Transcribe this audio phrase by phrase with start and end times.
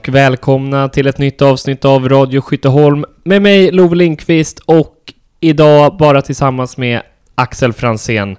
[0.00, 5.96] Och välkomna till ett nytt avsnitt av Radio Skytteholm med mig Love Lindqvist och idag
[5.96, 7.02] bara tillsammans med
[7.34, 8.36] Axel Fransén.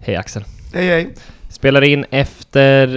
[0.00, 0.44] Hej Axel.
[0.74, 1.14] Hej hej.
[1.48, 2.88] Spelar in efter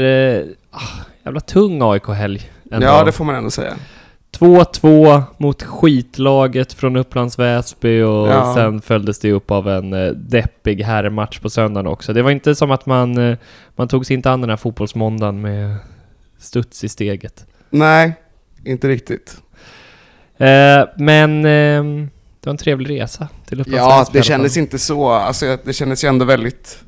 [0.72, 0.80] ah,
[1.24, 2.52] jävla tung AIK-helg.
[2.64, 3.76] Ja, det får man ändå säga.
[4.40, 8.54] 2-2 mot skitlaget från Upplands Väsby och Ja.
[8.56, 12.14] sen följdes det upp av en eh, deppig herrmatch på söndagen också.
[12.14, 13.38] Det var inte som att man, eh,
[13.76, 15.76] man tog sig inte an den här fotbollsmåndagen med
[16.40, 17.46] studs i steget.
[17.78, 18.14] Nej,
[18.66, 19.38] inte riktigt.
[20.38, 21.84] Eh, men eh,
[22.40, 25.10] det var en trevlig resa till Upplands Ja, det kändes inte så.
[25.10, 26.80] Alltså, det kändes ju ändå väldigt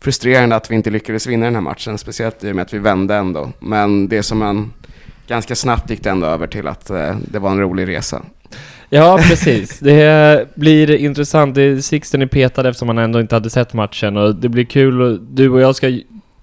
[0.00, 2.78] frustrerande att vi inte lyckades vinna den här matchen, speciellt i och med att vi
[2.78, 3.52] vände ändå.
[3.60, 4.72] Men det som en
[5.28, 8.22] ganska snabbt gick det ändå över till att eh, det var en rolig resa.
[8.92, 9.78] Ja, precis.
[9.78, 11.54] Det blir intressant.
[11.54, 15.20] Det- Sixten är petad eftersom han ändå inte hade sett matchen och det blir kul.
[15.34, 15.88] Du och jag ska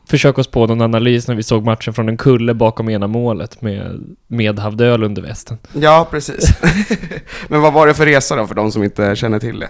[0.08, 3.62] försöka oss på någon analys när vi såg matchen från en kulle bakom ena målet
[3.62, 5.58] med medhavd öl under västen.
[5.74, 6.50] Ja, precis.
[7.48, 9.70] Men vad var det för resa då, för de som inte känner till det?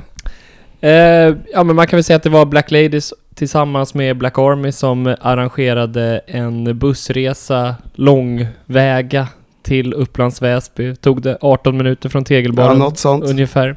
[0.81, 4.38] Eh, ja, men man kan väl säga att det var Black Ladies tillsammans med Black
[4.38, 9.27] Army som arrangerade en bussresa långväga
[9.63, 10.95] till Upplands Väsby.
[10.95, 13.23] Tog det 18 minuter från Ja, Tegelbaren sånt.
[13.25, 13.75] ungefär.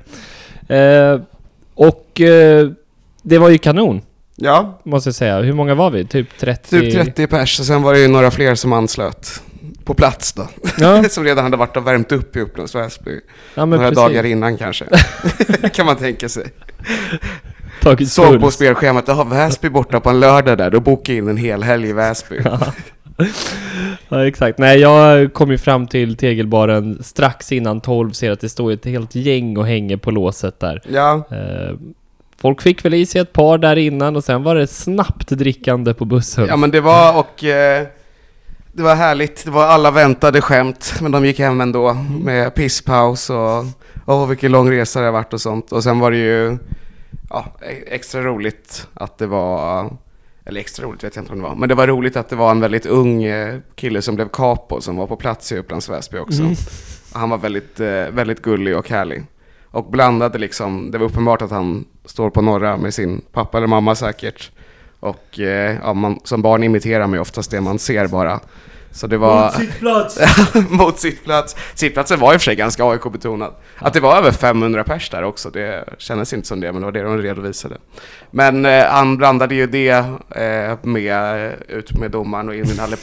[0.69, 1.20] Eh,
[1.75, 2.69] och eh,
[3.22, 4.00] det var ju kanon,
[4.43, 5.41] Ja, måste jag säga.
[5.41, 6.05] Hur många var vi?
[6.05, 6.81] Typ 30?
[6.81, 9.43] typ 30 pers och sen var det ju några fler som anslöt
[9.85, 10.49] på plats då.
[10.79, 13.21] Ja, som redan hade varit och värmt upp i Upplands Väsby.
[13.55, 13.97] ja några precis.
[13.97, 14.85] dagar innan kanske.
[15.73, 16.45] kan man tänka sig.
[17.83, 21.29] Tagit Såg på spelschemat, jaha Väsby borta på en lördag där, då bokar jag in
[21.29, 22.41] en hel helg i Väsby.
[24.09, 24.59] Ja, exakt.
[24.59, 28.85] Nej, jag kom ju fram till tegelbaren strax innan 12, ser att det står ett
[28.85, 30.83] helt gäng och hänger på låset där.
[30.89, 31.77] Ja, Eh,
[32.41, 35.95] folk fick väl i sig ett par där innan och sen var det snabbt drickande
[35.95, 36.47] på bussen.
[36.49, 37.87] ja men det var och eh,
[38.73, 41.93] det var härligt, det var alla väntade skämt, men de gick hem ändå
[42.25, 43.65] med pisspaus och
[44.06, 45.73] åh vilken lång resa det har varit och sånt.
[45.73, 46.59] Och sen var det ju
[47.31, 49.91] ja, e- extra roligt att det var,
[50.45, 52.37] eller extra roligt vet jag inte om det var, men det var roligt att det
[52.37, 55.89] var en väldigt ung eh, kille som blev capo som var på plats i Upplands
[55.89, 56.43] Väsby också.
[56.43, 56.55] Mm.
[57.12, 59.25] Han var väldigt, eh, väldigt gullig och härlig.
[59.70, 63.66] Och blandade liksom, det var uppenbart att han står på norra med sin pappa eller
[63.66, 64.50] mamma säkert.
[65.00, 68.41] Och eh, ja, man, som barn imiterar man ju oftast det man ser bara.
[68.93, 69.53] Så det var...
[70.71, 71.56] Mot sittplats.
[71.75, 73.53] Sittplatsen var i och för sig ganska AIK-betonad.
[73.78, 76.87] Att det var över 500 pers där också, det kändes inte som det, men det
[76.87, 77.77] var det de redovisade.
[78.31, 82.77] Men eh, han blandade ju det eh, med eh, ut med domaren och in med
[82.77, 82.97] Nalle.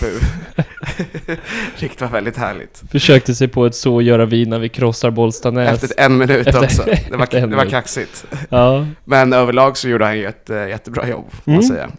[1.79, 2.83] Vilket var väldigt härligt.
[2.91, 5.83] Försökte sig på ett så göra vi när vi krossar Bollstanäs.
[5.83, 6.83] Efter en minut Efter- också.
[7.09, 8.25] Det var, det var kaxigt.
[8.49, 8.85] Ja.
[9.05, 11.67] Men överlag så gjorde han ju ett äh, jättebra jobb, får man Mm.
[11.67, 11.89] säga.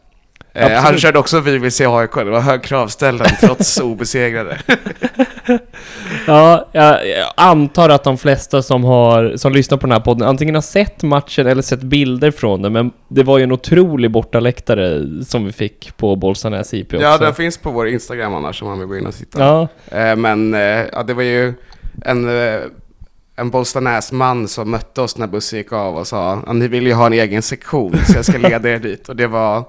[0.58, 4.58] Eh, han körde också Vi vill se AIK, det var hög kravställan trots obesegrade.
[6.26, 10.28] Ja, jag, jag antar att de flesta som, har, som lyssnar på den här podden
[10.28, 14.10] antingen har sett matchen eller sett bilder från den, men det var ju en otrolig
[14.10, 17.02] bortaläktare som vi fick på Bollstanäs IP också.
[17.04, 19.38] Ja, den finns på vår Instagram annars om man vill gå in och titta.
[19.44, 19.68] Ja,
[19.98, 20.60] Eh, men eh,
[20.92, 21.54] ja, det var ju
[22.04, 22.60] en, eh,
[23.36, 26.92] en Bollstanäs-man som mötte oss när bussen gick av och sa "Ja, ni vill ju
[26.92, 29.08] ha en egen sektion så jag ska leda er dit.
[29.08, 29.64] Och det var,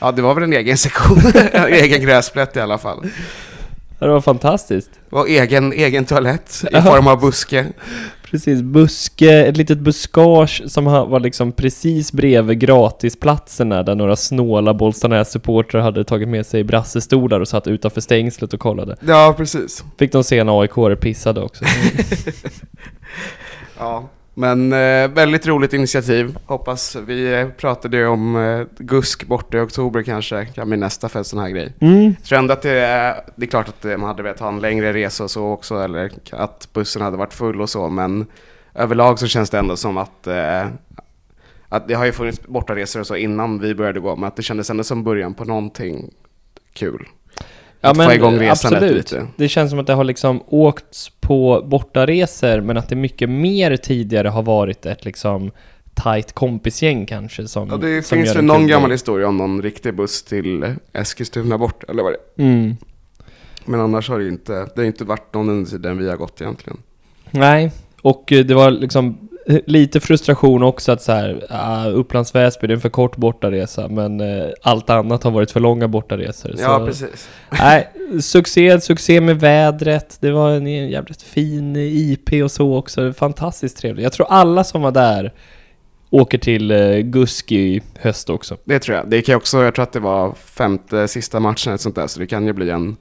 [0.00, 1.18] ja det var väl en egen sektion,
[1.52, 3.06] en egen gräsplätt i alla fall.
[3.98, 4.90] det var fantastiskt.
[5.10, 7.66] Och egen, egen toalett i form av buske.
[8.30, 15.80] Precis, buske, ett litet buskage som var liksom precis bredvid gratisplatserna där några snåla Bollstanäs-supportrar
[15.80, 18.96] hade tagit med sig brassestolar och satt utanför stängslet och kollade.
[19.06, 19.84] Ja, precis.
[19.98, 21.64] Fick de se en aik pissade också.
[23.78, 26.38] Ja, men eh, väldigt roligt initiativ.
[26.46, 31.08] Hoppas, vi eh, pratade ju om eh, GUSK borta i oktober kanske, kan bli nästa
[31.08, 31.72] för en sån här grej.
[31.80, 32.04] Mm.
[32.04, 34.48] Jag tror ändå att det är, det är klart att eh, man hade velat ha
[34.48, 38.26] en längre resa och så också, eller att bussen hade varit full och så, men
[38.74, 40.66] överlag så känns det ändå som att, eh,
[41.68, 44.42] att det har ju funnits bortaresor och så innan vi började gå, men att det
[44.42, 46.10] kändes ändå som början på någonting
[46.72, 47.08] kul.
[47.80, 49.12] Att få igång resandet absolut.
[49.12, 49.26] lite.
[49.36, 53.76] Det känns som att det har liksom åkts på bortaresor, men att det mycket mer
[53.76, 55.50] tidigare har varit ett liksom
[55.94, 59.62] tight kompisgäng kanske som Ja, det som finns väl någon kul gammal historia om någon
[59.62, 62.42] riktig buss till Eskilstuna bort, eller vad det.
[62.42, 62.76] Mm.
[63.64, 66.16] Men annars har det ju inte, det har inte varit någon under tiden vi har
[66.16, 66.78] gått egentligen.
[67.30, 67.72] Nej,
[68.02, 69.27] och eh, det var liksom
[69.66, 73.88] lite frustration också att så här, uh, Upplands Väsby, det är en för kort bortaresa,
[73.88, 76.54] men eh, allt annat har varit för långa bortaresor.
[76.58, 77.28] Ja, så, precis.
[77.50, 77.88] Nej,
[78.20, 84.02] succé, succé med vädret, det var en jävligt fin IP och så också, fantastiskt trevligt.
[84.02, 85.32] Jag tror alla som var där
[86.10, 88.56] åker till eh, Gusk i höst också.
[88.64, 89.10] Det tror jag.
[89.10, 92.20] Det kan också, jag tror att det var femte sista matchen eller sånt där, så
[92.20, 92.96] det kan ju bli en,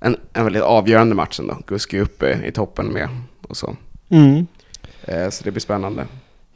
[0.00, 1.58] en, en väldigt avgörande match ändå.
[1.66, 3.08] Gusk är uppe i toppen med
[3.42, 3.76] och så.
[4.08, 4.46] Mm.
[5.04, 6.06] Eh, så det blir spännande.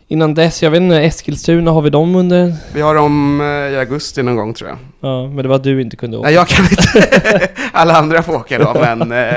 [0.09, 2.55] Innan dess, jag vet inte, Eskilstuna, har vi dem under?
[2.75, 4.79] Vi har dem eh, i augusti någon gång tror jag.
[5.01, 6.27] Ja, men det var du inte kunde åka.
[6.27, 7.49] Nej, jag kan inte.
[7.73, 9.37] Alla andra får åka då, men eh,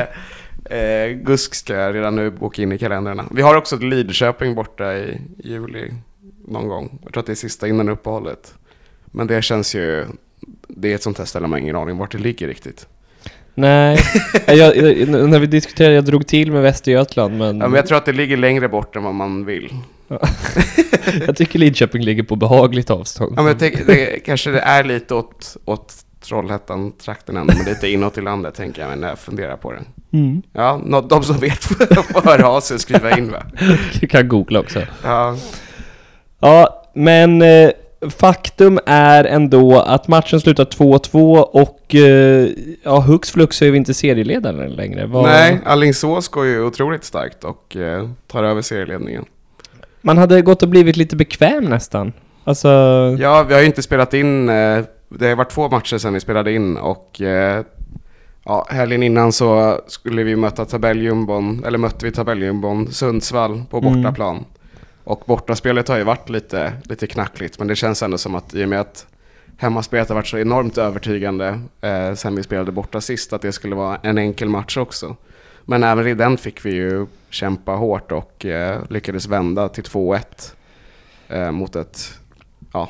[0.79, 3.25] eh, Gusk ska jag redan nu boka in i kalendrarna.
[3.31, 5.93] Vi har också Lidköping borta i juli
[6.47, 6.99] någon gång.
[7.03, 8.53] Jag tror att det är sista innan uppehållet.
[9.05, 10.05] Men det känns ju...
[10.67, 12.87] Det är ett sånt här ställe man har ingen aning vart det ligger riktigt.
[13.59, 13.99] Nej,
[14.47, 17.59] jag, jag, när vi diskuterade, jag drog till med Västergötland men...
[17.59, 19.73] Ja, men jag tror att det ligger längre bort än vad man vill.
[21.27, 23.33] jag tycker Lidköping ligger på behagligt avstånd.
[23.37, 27.87] Ja, men jag tänker, det, kanske det är lite åt, åt Trollhättan-trakten ändå, men lite
[27.87, 29.79] inåt i landet tänker jag när jag funderar på det.
[30.17, 30.41] Mm.
[30.53, 33.43] Ja, nå- de som vet får höra av sig och skriva in va?
[33.99, 34.79] Du kan googla också.
[35.03, 35.37] Ja,
[36.41, 37.69] Ja, men eh,
[38.09, 42.49] faktum är ändå att matchen slutar 2-2 och eh,
[42.83, 45.05] ja, hux flux så är vi inte serieledare längre.
[45.05, 49.25] Vad- Nej, Alingsås går ju otroligt starkt och eh, tar över serieledningen.
[50.01, 52.13] Man hade gått och blivit lite bekväm nästan.
[52.43, 52.67] Alltså,
[53.19, 54.79] Ja, vi har ju inte spelat in, eh,
[55.09, 57.21] det har varit två matcher sedan vi spelade in och
[58.45, 63.93] ja, helgen innan så skulle vi möta tabelljumbon, eller mötte vi tabelljumbon Sundsvall på Mm.
[65.09, 68.65] Och bortaspelet har ju varit lite, lite knackligt, men det känns ändå som att i
[68.65, 69.05] och med att
[69.57, 73.75] hemmaspelet har varit så enormt övertygande eh, sen vi spelade borta sist, att det skulle
[73.75, 75.15] vara en enkel match också.
[75.65, 80.19] Men även i den fick vi ju kämpa hårt och eh, lyckades vända till 2-1
[81.27, 82.13] eh, mot ett,
[82.73, 82.89] ja,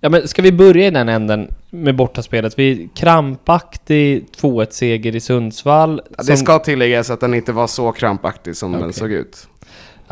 [0.00, 2.58] ja men ska vi börja i den änden med bortaspelet?
[2.58, 6.02] Vi krampaktig 2-1 seger i Sundsvall.
[6.10, 8.92] Ja, Det som- ska tilläggas att den inte var så krampaktig som den Okej.
[8.92, 9.48] såg ut.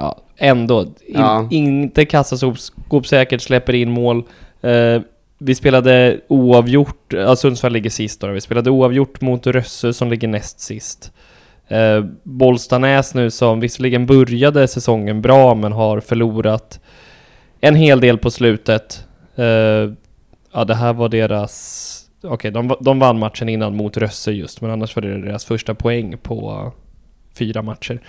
[0.02, 0.82] Ja, ändå.
[0.82, 1.48] In, Ja.
[1.50, 4.24] Inte kassaskåpssäkert, släpper in mål.
[4.60, 5.00] Eh,
[5.38, 8.26] vi spelade oavgjort, ja Sundsvall ligger sist då.
[8.26, 11.12] Vi spelade oavgjort mot Rösse som ligger näst sist.
[11.68, 16.80] Eh, Bollstanäs nu som visserligen började säsongen bra men har förlorat
[17.60, 19.06] en hel del på slutet.
[19.36, 19.44] Eh,
[20.52, 21.88] ja, det här var deras...
[22.24, 25.74] Okej, de, de vann matchen innan mot Rösse just, men annars var det deras första
[25.74, 26.72] poäng på
[27.38, 28.00] fyra matcher.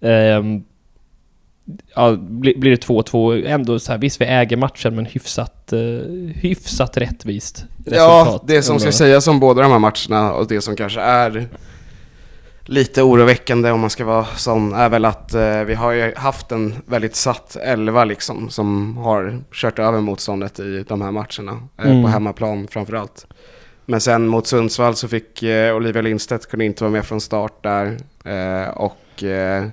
[0.00, 0.64] Ehm,
[1.96, 6.28] ja, blir, blir det 2-2, ändå så här, visst vi äger matchen men hyfsat, uh,
[6.34, 8.42] hyfsat rättvist Ja, resultat.
[8.46, 11.48] det som ska sägas om båda de här matcherna och det som kanske är
[12.64, 16.52] lite oroväckande om man ska vara sån är väl att eh, vi har ju haft
[16.52, 21.52] en väldigt satt elva liksom som har kört över motståndet i de här matcherna.
[21.78, 22.02] Eh, Mm.
[22.02, 23.26] På hemmaplan framförallt.
[23.86, 27.62] Men sen mot Sundsvall så fick eh, Olivia Lindstedt kunde inte vara med från start
[27.62, 27.96] där.
[28.24, 29.64] Eh, och eh,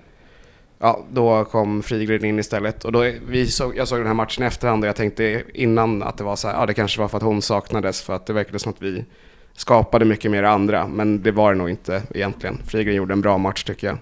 [0.79, 2.85] ja, då kom Frigren in istället.
[2.85, 6.03] Och då, vi såg, jag såg den här matchen i efterhand och jag tänkte innan
[6.03, 8.01] att det var så här, ja det kanske var för att hon saknades.
[8.01, 9.05] För att det verkade som att vi
[9.53, 10.87] skapade mycket mer andra.
[10.87, 12.57] Men det var det nog inte egentligen.
[12.65, 13.97] Frigren gjorde en bra match tycker jag.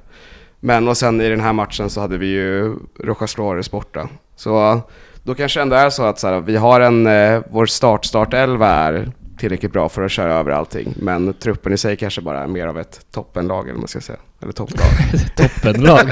[0.60, 4.10] Men och sen i den här matchen så hade vi ju Rojas Flores borta.
[4.36, 4.82] Så
[5.24, 8.68] då kanske det ändå är så att så här, vi har en, eh, vår start-start-elva
[8.68, 10.94] är tillräckligt bra för att köra över allting.
[10.98, 14.02] Men truppen i sig kanske bara är mer av ett toppenlag eller vad man ska
[14.02, 14.20] säga.
[14.42, 14.88] Eller topplag.
[15.36, 16.12] Toppenlag.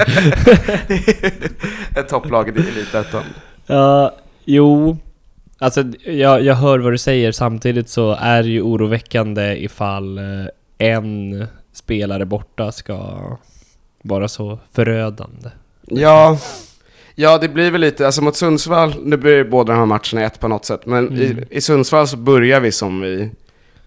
[1.96, 3.22] ett topplag i Elitettan.
[3.66, 4.14] Ja,
[4.44, 4.96] jo.
[5.58, 10.46] Alltså jag, jag hör vad du säger samtidigt så är det ju oroväckande ifall eh,
[10.78, 13.18] en spelare borta ska
[14.02, 15.50] vara så förödande.
[15.82, 16.38] Ja,
[17.18, 20.40] ja, det blir väl lite, alltså mot Sundsvall, nu blir båda de här matcherna ett
[20.40, 20.86] på något sätt.
[20.86, 21.20] Men Mm.
[21.22, 23.30] i, i Sundsvall så börjar vi som vi,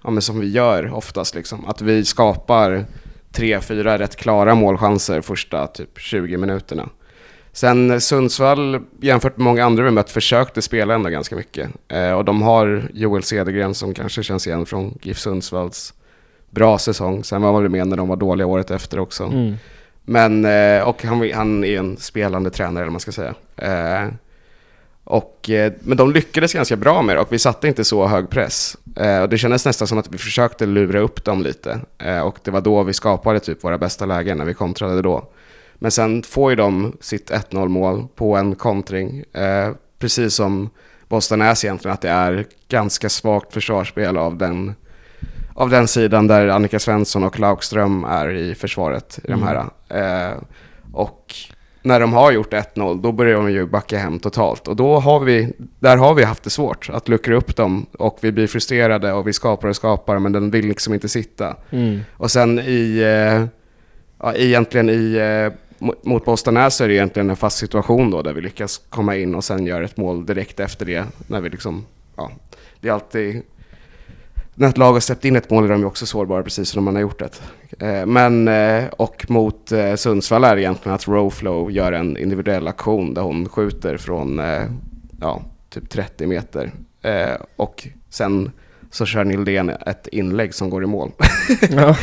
[0.04, 1.36] ja, men som vi gör oftast.
[1.36, 1.66] Liksom.
[1.66, 2.86] Att vi skapar
[3.32, 6.90] tre, fyra rätt klara målchanser första typ 20 minuterna.
[7.52, 11.70] Sen Sundsvall, jämfört med många andra vi mött, försökte spela ändå ganska mycket.
[11.88, 15.94] Eh, och de har Joel Cedergren som kanske känns igen från GIF Sundsvalls
[16.50, 17.24] bra säsong.
[17.24, 19.24] Sen var väl med när de var dåliga året efter också.
[19.24, 19.56] Mm.
[20.10, 23.34] Men, eh, och han, han är en spelande tränare eller vad man ska säga.
[23.58, 24.08] Eh,
[25.04, 28.30] och, eh, men de lyckades ganska bra med det och vi satte inte så hög
[28.30, 28.78] press.
[29.22, 31.80] Och det kändes nästan som att vi försökte lura upp dem lite.
[32.24, 35.30] Och det var då vi skapade typ våra bästa lägen när vi kontrade då.
[35.76, 39.24] Men sen får ju de sitt 1-0 mål på en kontring.
[40.00, 40.70] Precis som
[41.08, 44.76] Bostanäs egentligen, att det är ganska svagt försvarsspel av den,
[45.60, 49.20] av den sidan där Annika Svensson och Laukström är i försvaret.
[49.24, 49.56] I de här.
[49.90, 50.38] Eh,
[50.94, 51.34] och
[51.82, 54.68] när de har gjort 1-0, då börjar de ju backa hem totalt.
[54.68, 57.86] Och då har vi, där har vi haft det svårt att luckra upp dem.
[58.00, 61.56] Och vi blir frustrerade och vi skapar och skapar, men den vill liksom inte sitta.
[61.70, 62.00] Mm.
[62.18, 63.46] Och sen i, eh,
[64.20, 65.54] ja, egentligen i, eh,
[66.04, 69.36] mot- Bostanäs så är det egentligen en fast situation då, där vi lyckas komma in
[69.36, 71.06] och sen göra ett mål direkt efter det.
[71.28, 71.86] När vi liksom,
[72.16, 72.32] ja,
[72.82, 73.42] det är alltid,
[74.60, 76.84] när ett lag har släppt in ett mål är de ju också sårbara precis som
[76.84, 77.42] man har gjort det.
[77.86, 82.68] Eh, men, eh, och mot eh, Sundsvall är det egentligen att Rowflow gör en individuell
[82.68, 84.42] aktion där hon skjuter från
[85.22, 86.72] ja, typ 30 meter.
[87.56, 88.52] Och sen
[88.92, 91.12] så kör Nildén ett inlägg som går i mål.
[91.70, 91.96] Ja.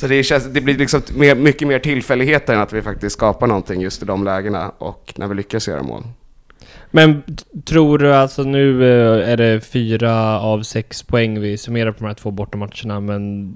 [0.00, 3.46] Så det, känns, det blir liksom mer, mycket mer tillfälligheter än att vi faktiskt skapar
[3.46, 6.02] någonting just i de lägena och när vi lyckas göra mål.
[6.90, 7.22] Men
[7.64, 12.06] tror du alltså nu eh, är det fyra av sex poäng vi summerar på de
[12.06, 13.52] här två bortamatcherna men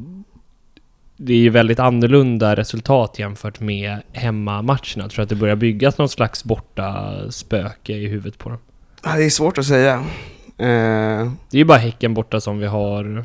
[1.17, 5.09] det är ju väldigt annorlunda resultat jämfört med hemmamatcherna.
[5.09, 8.59] Tror att det börjar byggas någon slags borta spöke i huvudet på dem.
[9.03, 9.95] Det är svårt att säga.
[10.59, 13.25] Eh, Det är ju bara Häcken borta som vi har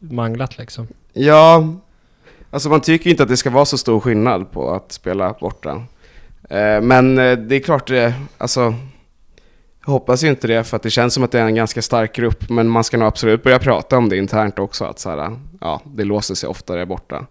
[0.00, 0.86] manglat liksom.
[1.12, 1.74] Ja,
[2.50, 5.34] alltså man tycker ju inte att det ska vara så stor skillnad på att spela
[5.40, 5.82] borta.
[6.50, 8.74] Eh, men eh, det är klart, det, alltså,
[9.88, 11.82] jag hoppas ju inte det för att det känns som att det är en ganska
[11.82, 12.48] stark grupp.
[12.48, 15.82] Men man ska nog absolut börja prata om det internt också, att så här, ja,
[15.84, 17.26] det låser sig oftare borta.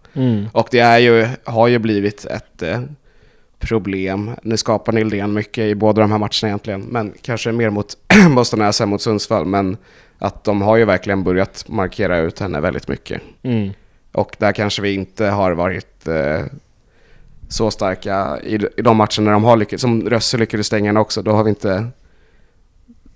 [0.52, 2.80] Och det är ju, har ju blivit ett eh,
[3.58, 4.30] problem.
[4.42, 7.96] Nu skapar Nildén mycket i båda de här matcherna egentligen, men kanske mer mot
[8.34, 9.44] Boston än mot Sundsvall.
[9.44, 9.76] Men
[10.18, 13.22] att de har ju verkligen börjat markera ut henne väldigt mycket.
[13.42, 13.70] Mm.
[14.12, 16.40] Och där kanske vi inte har varit eh,
[17.48, 21.22] så starka i, i de matcherna de har lyckats, som Rösse lyckades stänga henne också,
[21.22, 21.90] då har vi inte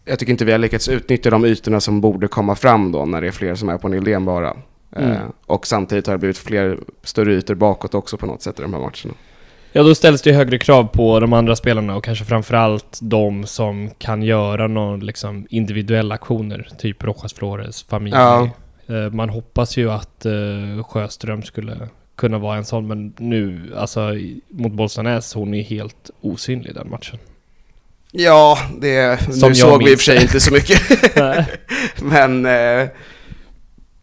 [0.05, 3.21] jag tycker inte vi har lyckats utnyttja de ytorna som borde komma fram då när
[3.21, 4.57] det är fler som är på Nildén bara.
[4.97, 5.11] Mm.
[5.13, 8.63] Eh, och samtidigt har det blivit fler större ytor bakåt också på något sätt i
[8.63, 9.15] de här matcherna.
[9.73, 13.47] Ja, då ställs det ju högre krav på de andra spelarna och kanske framförallt de
[13.47, 18.17] som kan göra någon liksom individuella aktioner, typ Rojas Flores, familj.
[18.17, 18.51] Ja.
[18.87, 24.01] Eh, Man hoppas ju att eh, Sjöström skulle kunna vara en sån, men nu, alltså
[24.49, 27.19] mot Bollstanäs, hon är helt osynlig den matchen.
[28.15, 30.81] Ja, det, Som nu såg vi i och för sig inte så mycket.
[32.03, 32.89] Men eh,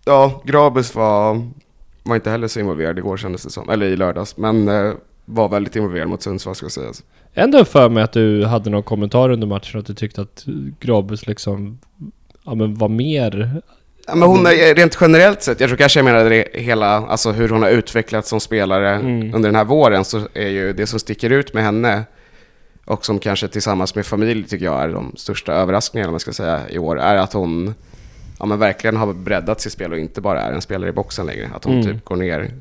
[0.05, 1.47] ja, Grabus var,
[2.03, 3.69] var inte heller så involverad igår kändes det som.
[3.69, 4.37] Eller i lördags.
[4.37, 4.93] Men eh,
[5.25, 7.03] var väldigt involverad mot Sundsvall ska sägas.
[7.33, 10.45] Ändå för mig att du hade någon kommentar under matchen att du tyckte att
[10.79, 11.79] Grabus liksom,
[12.45, 13.61] ja men var mer...
[14.07, 17.31] Ja, men hon är rent generellt sett, jag tror kanske jag menade det hela, alltså
[17.31, 19.35] hur hon har utvecklats som spelare Mm.
[19.35, 22.03] under den här våren så är ju det som sticker ut med henne
[22.89, 26.69] och som kanske tillsammans med familj tycker jag är de största överraskningarna man ska säga
[26.69, 27.73] i år är att hon
[28.39, 31.25] ja, men verkligen har breddat sitt spel och inte bara är en spelare i boxen
[31.25, 31.49] längre.
[31.55, 31.85] Att hon Mm.
[31.85, 32.51] typ går ner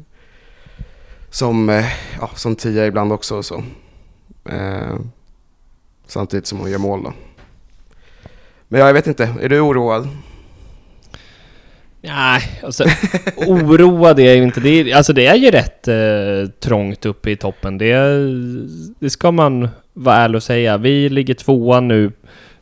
[1.31, 1.85] som, eh,
[2.21, 3.63] ja, som tia ibland också och så.
[4.45, 4.97] Eh,
[6.07, 7.13] samtidigt som hon gör mål då.
[8.69, 10.09] Men ja, jag vet inte, är du oroad?
[12.03, 12.85] Nej, alltså
[13.37, 14.61] oroad är jag ju inte.
[14.61, 17.79] Det är, alltså det är ju rätt eh, trångt uppe i toppen.
[17.79, 17.97] Det,
[18.99, 20.77] det ska man vara ärlig och säga.
[20.77, 22.13] Vi ligger tvåa nu.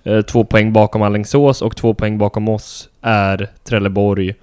[0.04, 4.34] Eh, två poäng bakom Alingsås och två poäng bakom oss är Trelleborg.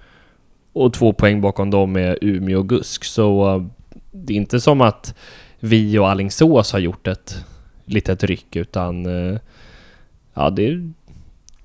[0.74, 3.04] Och två poäng bakom dem är Umeå och Gusk.
[3.04, 3.64] Så eh,
[4.12, 5.16] det är inte som att
[5.60, 7.46] vi och Alingsås har gjort ett
[7.86, 9.40] litet ryck utan eh,
[10.34, 10.92] ja, det är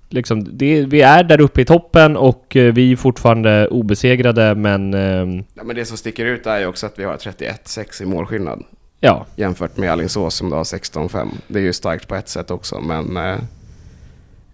[0.08, 4.94] liksom, det, vi är där uppe i toppen och eh, vi är fortfarande obesegrade men
[4.94, 8.06] ehm, Ja, men det som sticker ut är ju också att vi har 31-6 i
[8.06, 8.64] målskillnad
[9.00, 11.28] ja, jämfört med Alingsås som då har 16-5.
[11.48, 13.36] Det är ju starkt på ett sätt också, men eh,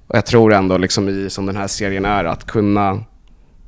[0.09, 3.05] jag tror ändå liksom i som den här serien är att kunna,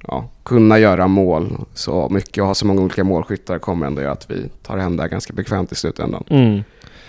[0.06, 4.12] ja, kunna göra mål så mycket och ha så många olika målskyttar kommer ändå göra
[4.12, 6.24] att vi tar hem det här ganska bekvämt i slutändan.
[6.30, 6.62] mm,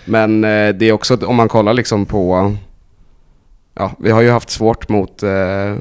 [0.04, 2.56] Men eh, det är också, om man kollar liksom på,
[3.78, 5.74] ja, vi har ju haft svårt mot, eh,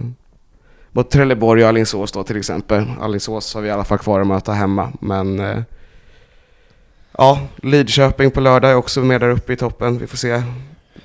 [0.92, 2.86] mot Trelleborg och Alingsås då till exempel.
[3.02, 5.58] Alingsås har vi i alla fall kvar att möta hemma, men eh,
[7.18, 9.98] ja, Lidköping på lördag är också med där uppe i toppen.
[9.98, 10.42] Vi får se.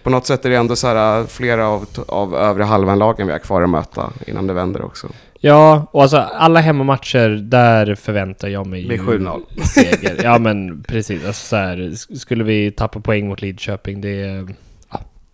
[0.02, 3.32] På något sätt är det ändå så här eh, flera av, av övre halvan-lagen vi
[3.32, 5.08] har kvar att möta innan det vänder också.
[5.40, 9.40] ja, och alltså alla hemmamatcher där förväntar jag mig Med ju 7-0.
[9.64, 10.20] seger.
[10.24, 14.46] Ja men precis, alltså så här, sk- skulle vi tappa poäng mot Lidköping det, ja,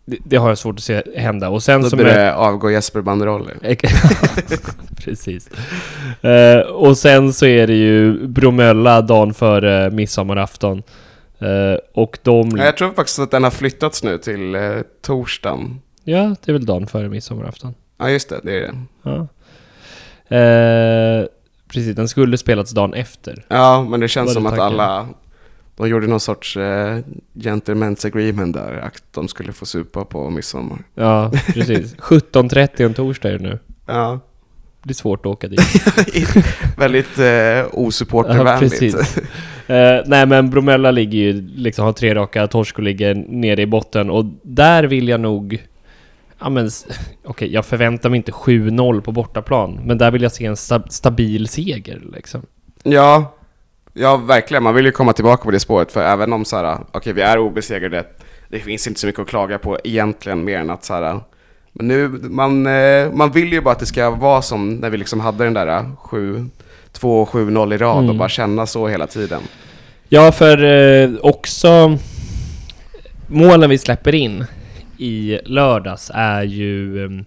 [0.08, 1.48] det, det har jag svårt att se hända.
[1.48, 3.50] Och sen Då som blir det avgå Jesper Banderolle.
[5.04, 5.50] Precis.
[6.22, 10.82] Eh, och sen så är det ju Bromölla dagen före midsommarafton.
[11.38, 12.50] Eh, och de...
[12.56, 14.62] Ja, Jag tror faktiskt att den har flyttats nu till eh,
[15.02, 15.80] torsdagen.
[16.04, 17.74] Ja, det är väl dagen före midsommarafton.
[17.98, 18.74] Ja, just det, det är det.
[19.02, 19.28] Ja.
[20.36, 21.26] Eh,
[21.72, 23.44] precis, den skulle spelats dagen efter.
[23.48, 25.08] Ja, men det känns Var det som att alla...
[25.78, 26.98] De gjorde någon sorts eh,
[27.34, 30.78] gentlemen's agreement där, att de skulle få supa på midsommar.
[30.94, 31.96] Ja, precis.
[31.98, 33.58] 17.30 en torsdag är det nu.
[33.86, 34.20] Ja,
[34.82, 35.60] Det blir svårt att åka dit.
[36.78, 38.96] väldigt eh, osupportervänligt.
[39.66, 39.74] Ja.
[39.74, 43.66] Eh, nej men Bromölla ligger ju liksom, har tre raka torsk och ligger nere i
[43.66, 45.66] botten och där vill jag nog
[46.38, 46.70] ja men,
[47.24, 50.82] okej, jag förväntar mig inte 7-0 på bortaplan, men där vill jag se en sta
[50.88, 52.42] stabil seger liksom.
[52.82, 53.34] Ja,
[53.98, 54.62] ja verkligen.
[54.62, 55.92] Man vill ju komma tillbaka på det spåret.
[55.92, 58.04] För även om så här, okej vi är obesegrade,
[58.48, 61.20] det finns inte så mycket att klaga på egentligen mer än att så här,
[61.72, 64.96] men nu, man, eh, man vill ju bara att det ska vara som när vi
[64.96, 66.46] liksom hade den där 7,
[66.92, 68.18] 2 och 7-0 i rad och Mm.
[68.18, 69.40] bara känna så hela tiden.
[70.08, 71.98] Ja, för eh, också
[73.26, 74.44] målen vi släpper in
[74.98, 77.24] i lördags är ju...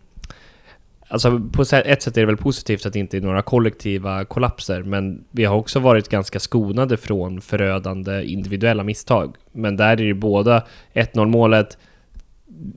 [1.12, 4.84] Alltså på ett sätt är det väl positivt att det inte är några kollektiva kollapser,
[4.84, 9.36] men vi har också varit ganska skonade från förödande individuella misstag.
[9.51, 10.63] Men där är det ju båda
[10.94, 11.77] 1-0 målet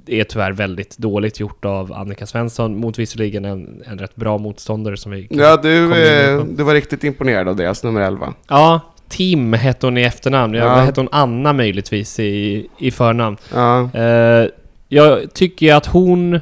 [0.07, 4.97] är tyvärr väldigt dåligt gjort av Annika Svensson mot visserligen en, en rätt bra motståndare
[4.97, 8.35] som vi Ja, du, eh, du var riktigt imponerad av deras nummer 11.
[8.49, 10.55] Ja, Tim hette hon i efternamn.
[10.55, 10.77] Ja.
[10.77, 13.37] Hette hon Anna möjligtvis i, i förnamn?
[13.55, 14.49] Ja, Eh,
[14.89, 16.41] jag tycker att hon...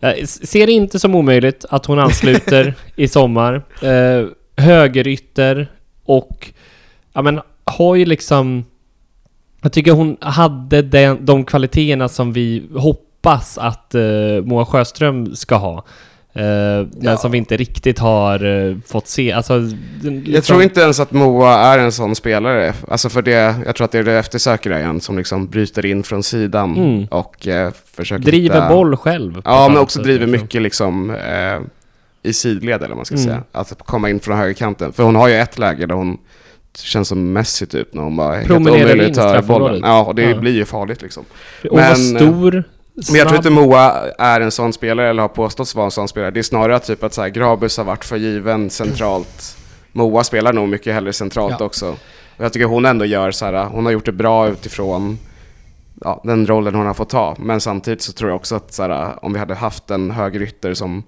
[0.00, 3.62] Jag s- ser det inte som omöjligt att hon ansluter i sommar.
[3.84, 5.68] Uh, högerytter
[6.04, 6.52] och...
[7.12, 8.64] Ja men, har ju liksom...
[9.62, 15.54] Jag tycker hon hade den, de kvaliteterna som vi hoppas att uh, Moa Sjöström ska
[15.56, 15.84] ha.
[16.36, 17.16] Eh, Men Ja.
[17.16, 19.32] som vi inte riktigt har eh, fått se.
[19.32, 22.72] Alltså, den, Jag liksom- tror inte ens att Moa är en sån spelare.
[22.88, 26.02] Alltså för det, jag tror att det är det eftersöker igen som liksom bryter in
[26.02, 27.06] från sidan Mm.
[27.10, 28.68] och eh, försöker Driver hitta...
[28.68, 29.42] boll själv.
[29.44, 30.42] Ja, men också sätt, driver liksom.
[30.42, 31.58] mycket liksom eh,
[32.22, 33.26] i sidled eller vad man ska Mm.
[33.26, 33.42] säga.
[33.52, 34.92] Att komma in från högerkanten.
[34.92, 36.18] För hon har ju ett läge där hon
[36.78, 39.80] känns som Messi typ när hon bara helt Promenerar omöjligt in tar bollen.
[39.84, 40.36] Ja, och det Ja.
[40.38, 41.24] blir ju farligt liksom.
[41.70, 42.64] Och var Men, stor,
[43.08, 46.08] Men jag tror inte Moa är en sån spelare eller har påståtts vara en sån
[46.08, 46.30] spelare.
[46.30, 49.56] Det är snarare typ att så här, Grabus har varit för given centralt.
[49.92, 51.66] Moa spelar nog mycket hellre centralt Ja.
[51.66, 51.90] också.
[52.36, 55.18] Och jag tycker hon ändå gör så här, hon har gjort det bra utifrån
[56.04, 57.36] ja, den rollen hon har fått ta.
[57.38, 60.74] Men samtidigt så tror jag också att så här, om vi hade haft en högerytter
[60.74, 61.02] som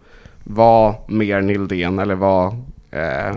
[0.44, 2.46] var mer Nildén eller var
[2.90, 3.34] eh,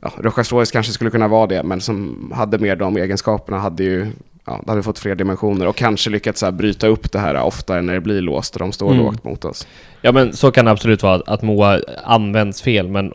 [0.00, 3.82] ja, Rojas Flores kanske skulle kunna vara det, men som hade mer de egenskaperna hade
[3.84, 4.06] ju
[4.46, 7.42] ja, det hade fått fler dimensioner och kanske lyckats så här, bryta upp det här
[7.42, 9.04] oftare när det blir låst och de står Mm.
[9.04, 9.66] lågt mot oss.
[10.02, 13.12] Ja men så kan det absolut vara att Moa används fel, men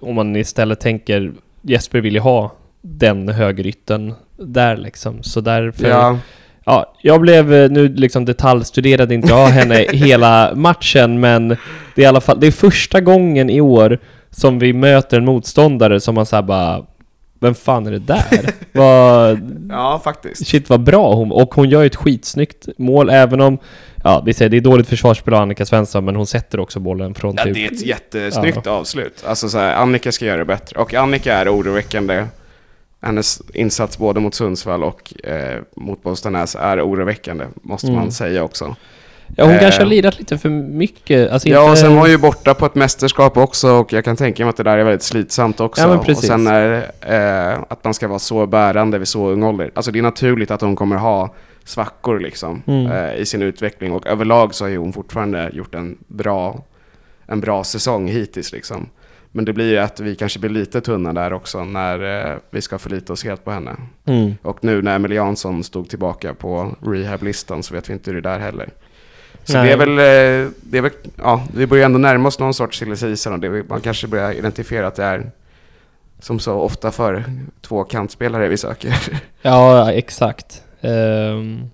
[0.00, 5.88] om man istället tänker Jesper vill ju ha den högerytten där liksom, så därför...
[5.88, 6.18] Ja.
[6.64, 11.56] Ja, jag blev eh, nu liksom detaljstuderade inte jag henne hela matchen, men det
[11.96, 13.98] är i alla fall, det är första gången i år
[14.30, 16.86] som vi möter en motståndare som man såhär bara
[17.42, 18.50] Vem fan är det där?
[18.72, 20.46] vad, ja, faktiskt.
[20.46, 23.58] Shit vad bra hon Och hon gör ju ett skitsnyggt mål även om
[24.04, 27.14] Ja, vi säger det är dåligt försvarsspel av Annika Svensson men hon sätter också bollen
[27.14, 29.24] från Ja, typ det är ett jättesnyggt avslut.
[29.26, 30.80] Alltså så här, Annika ska göra det bättre.
[30.80, 32.24] Och Annika är oroväckande.
[33.02, 38.00] Hennes insats både mot Sundsvall och eh, mot Bostanäs är oroväckande, måste Mm.
[38.00, 38.76] man säga också.
[39.36, 39.60] Ja hon Eh.
[39.60, 41.70] kanske har lirat lite för mycket alltså Ja, inte...
[41.72, 44.50] och sen var hon ju borta på ett mästerskap också och jag kan tänka mig
[44.50, 45.82] att det där är väldigt slitsamt också.
[45.82, 46.26] Ja, men och precis.
[46.26, 49.70] sen är eh, att man ska vara så bärande vid så ung ålder.
[49.74, 52.92] Alltså det är naturligt att hon kommer ha svackor liksom Mm.
[52.92, 56.64] eh, i sin utveckling och överlag så har ju hon fortfarande gjort en bra,
[57.26, 58.88] en bra säsong hittills liksom.
[59.34, 62.60] Men det blir ju att vi kanske blir lite tunna där också när eh, vi
[62.60, 63.70] ska förlita oss helt på henne.
[64.04, 64.32] Mm.
[64.42, 68.28] Och nu när Emil Jansson stod tillbaka på rehab-listan så vet vi inte hur det
[68.28, 68.68] är där heller.
[69.44, 69.66] Så Nej.
[69.66, 72.78] det är väl, eh, det är väl, ja, vi börjar ändå närma oss någon sorts
[72.78, 75.30] silly det, man kanske börjar identifiera att det är
[76.20, 77.24] som så ofta för
[77.60, 79.20] två kantspelare vi söker.
[79.42, 80.62] Ja, exakt.
[80.80, 81.70] Ehm,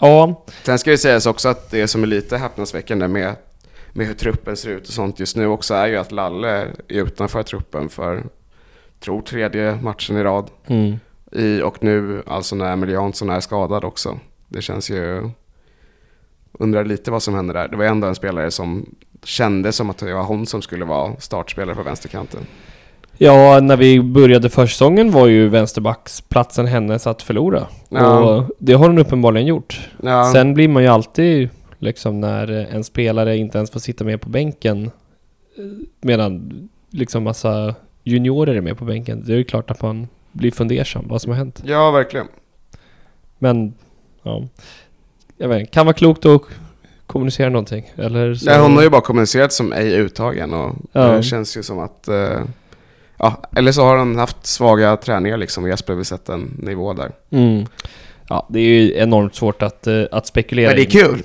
[0.00, 3.34] Ja, Sen ska det sägas också att det som är lite häpnadsväckande med,
[3.92, 6.74] med hur truppen ser ut och sånt just nu också är ju att Lalle är
[6.88, 8.24] utanför truppen för,
[9.00, 10.50] tror tredje matchen i rad.
[10.66, 11.00] mm.
[11.32, 14.18] I, och nu alltså när Emil Jansson är skadad också.
[14.48, 15.30] Det känns ju...
[16.60, 17.68] Undrar lite vad som händer där.
[17.68, 18.94] Det var ändå en spelare som
[19.24, 22.40] kände som att det var hon som skulle vara startspelare på vänsterkanten.
[23.16, 27.66] Ja, när vi började försäsongen var ju vänsterbacksplatsen hennes att förlora.
[27.88, 28.18] Ja.
[28.18, 29.90] Och det har hon uppenbarligen gjort.
[30.02, 34.20] Ja, Sen blir man ju alltid liksom när en spelare inte ens får sitta med
[34.20, 34.90] på bänken
[36.00, 36.52] medan
[36.90, 39.24] liksom massa juniorer är med på bänken.
[39.26, 41.62] Det är ju klart att man blir fundersam vad som har hänt.
[41.64, 42.26] ja, verkligen.
[43.38, 43.74] Men,
[44.22, 44.44] ja.
[45.40, 46.42] Jag vet inte, kan vara klokt att
[47.06, 47.92] kommunicera någonting.
[47.96, 48.46] Eller så...
[48.50, 51.00] Nej, hon har ju bara kommunicerat som ej uttagen och Ja.
[51.06, 52.08] det känns ju som att...
[52.08, 52.40] eh,
[53.18, 56.92] ja, eller så har hon haft svaga träningar liksom och Jesper vill sätta en nivå
[56.92, 57.10] där.
[57.30, 57.66] Mm.
[58.28, 61.22] Ja, det är ju enormt svårt att, eh, att spekulera Men det är kul!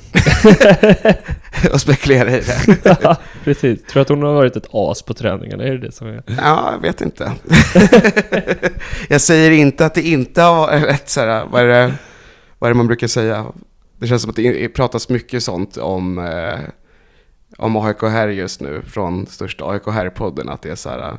[1.73, 2.77] att spekulera i det.
[3.01, 3.83] ja, precis.
[3.83, 5.63] Tror du att hon har varit ett as på träningarna?
[5.63, 6.23] Är det det som är...
[6.41, 7.31] Ja, jag vet inte.
[9.09, 11.93] jag säger inte att det inte har varit så här, vad är det,
[12.59, 13.45] vad är det man brukar säga?
[13.99, 16.59] Det känns som att det pratas mycket sånt om, eh,
[17.57, 20.49] om AIK här just nu från största AIK här-podden.
[20.49, 21.17] Att det är så här,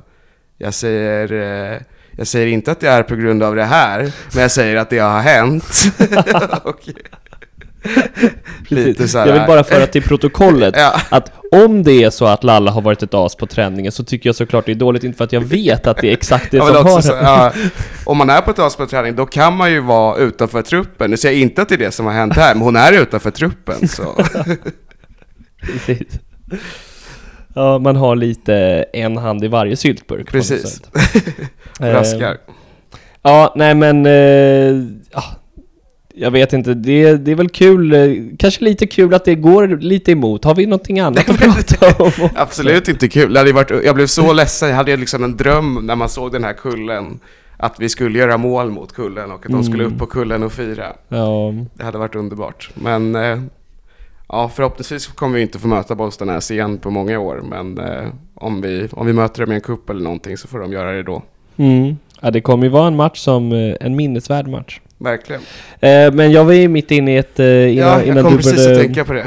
[0.59, 4.43] jag säger, eh, jag säger inte att det är på grund av det här, men
[4.43, 5.65] jag säger att det har hänt.
[6.63, 6.89] och,
[8.69, 11.01] lite så här, jag vill bara föra till protokollet ja.
[11.09, 14.29] att om det är så att Lalla har varit ett as på träningen så tycker
[14.29, 16.59] jag såklart det är dåligt, inte för att jag vet att det är exakt det
[16.59, 17.53] som har så, ja,
[18.05, 21.11] Om man är på ett as på träning, då kan man ju vara utanför truppen.
[21.11, 22.93] Nu säger jag inte att det är det som har hänt här, men hon är
[22.93, 24.03] utanför truppen, så...
[25.63, 26.21] Precis.
[27.55, 28.55] Ja, man har lite
[28.93, 30.31] en hand i varje syltburk.
[30.31, 30.83] Precis.
[31.81, 32.31] Raskar.
[32.31, 32.37] Eh,
[33.23, 34.07] ja, nej men...
[34.07, 34.85] Eh,
[36.19, 39.69] jag vet inte, det, det är väl kul, eh, kanske lite kul att det går
[39.69, 40.45] lite emot.
[40.45, 42.11] Har vi någonting annat att prata om?
[42.35, 43.33] Absolut inte kul.
[43.33, 46.33] Det hade varit, jag blev så ledsen, jag hade liksom en dröm när man såg
[46.33, 47.21] den här kullen.
[47.57, 49.99] Att vi skulle göra mål mot kullen och att de skulle upp mm.
[49.99, 50.93] på kullen och fira.
[51.09, 51.55] Ja.
[51.75, 52.71] Det hade varit underbart.
[52.75, 53.41] Men eh,
[54.29, 57.43] ja, förhoppningsvis kommer vi inte få möta Boston Ass igen på många år.
[57.51, 60.59] Men eh, om, vi, om vi möter dem i en kupp eller någonting så får
[60.59, 61.23] de göra det då.
[61.57, 61.97] Mm.
[62.21, 64.81] Ja, det kommer ju vara en match som, en minnesvärd match.
[64.99, 65.43] Verkligen.
[65.81, 67.41] Eh, men jag var ju mitt inne i ett...
[67.41, 69.27] Eh, innan, ja, jag kom precis att tänka på det.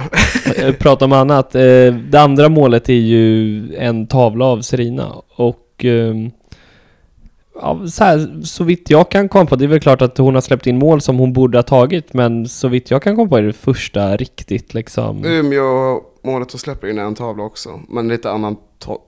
[0.79, 1.55] Prata om annat.
[1.55, 1.61] Eh,
[2.09, 5.85] det andra målet är ju en tavla av Serina och...
[5.85, 6.31] Ehm,
[7.61, 10.33] ja, så, här, så vitt jag kan komma på, det är väl klart att hon
[10.33, 13.29] har släppt in mål som hon borde ha tagit, men så vitt jag kan komma
[13.29, 15.25] på är det första riktigt liksom...
[15.25, 18.55] Umeå målet hon släpper in en tavla också, men lite annan,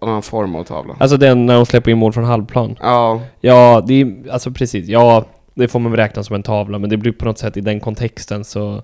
[0.02, 0.95] annan form av tavla.
[1.00, 2.78] Alltså den när hon släpper in mål från halvplan?
[2.82, 3.21] Ja.
[3.41, 5.26] Ja, det är, alltså precis, ja
[5.62, 7.80] det får man räkna som en tavla, men det blir på något sätt i den
[7.80, 8.84] kontexten så...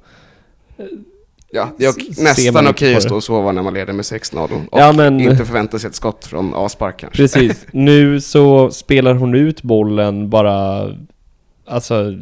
[1.52, 4.80] Ja, det är nästan okej att stå och sova när man leder med 6-0 och
[4.80, 7.18] ja, men, inte förvänta sig ett skott från A-spark kanske.
[7.18, 7.66] Precis.
[7.72, 10.90] Nu så spelar hon ut bollen bara...
[11.66, 12.16] Alltså,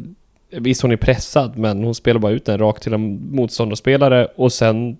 [0.51, 4.53] visst hon är pressad, men hon spelar bara ut den rakt till en motståndarspelare och
[4.53, 4.97] sen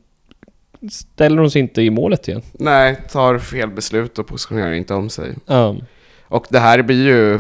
[0.92, 2.42] ställer hon sig inte i målet igen.
[2.54, 5.36] Nej, tar fel beslut och positionerar inte om sig.
[5.46, 5.82] Um.
[6.28, 7.40] Och det här blir ju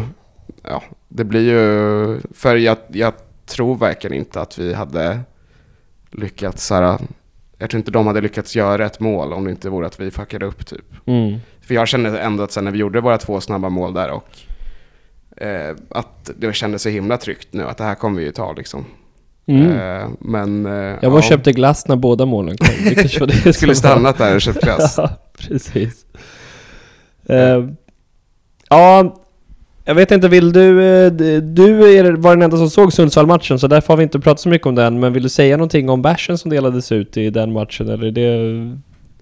[0.67, 3.13] ja, det blir ju, för jag, jag
[3.45, 5.19] tror verkligen inte att vi hade
[6.11, 6.97] lyckats så här,
[7.57, 10.11] jag tror inte de hade lyckats göra ett mål om det inte vore att vi
[10.11, 10.85] fuckade upp typ.
[11.05, 11.39] Mm.
[11.61, 14.29] För jag kände ändå att sen när vi gjorde våra två snabba mål där och
[15.37, 18.53] eh, att det kändes så himla tryggt nu att det här kommer vi ju ta
[18.53, 18.85] liksom.
[19.47, 19.71] Mm.
[19.71, 20.65] Eh, men...
[20.65, 22.67] Eh, jag var och köpte glass när båda målen kom.
[22.83, 24.95] Det var det Skulle stannat där och köpt glass.
[24.97, 26.05] ja, precis.
[28.69, 29.15] Ja,
[29.85, 30.83] jag vet inte, vill du...
[30.83, 31.73] Eh, du
[32.17, 34.75] var den enda som såg Sundsvall-matchen, så därför har vi inte pratat så mycket om
[34.75, 34.99] den.
[34.99, 38.11] Men vill du säga någonting om bärsen som delades ut i den matchen, eller är
[38.11, 38.77] det...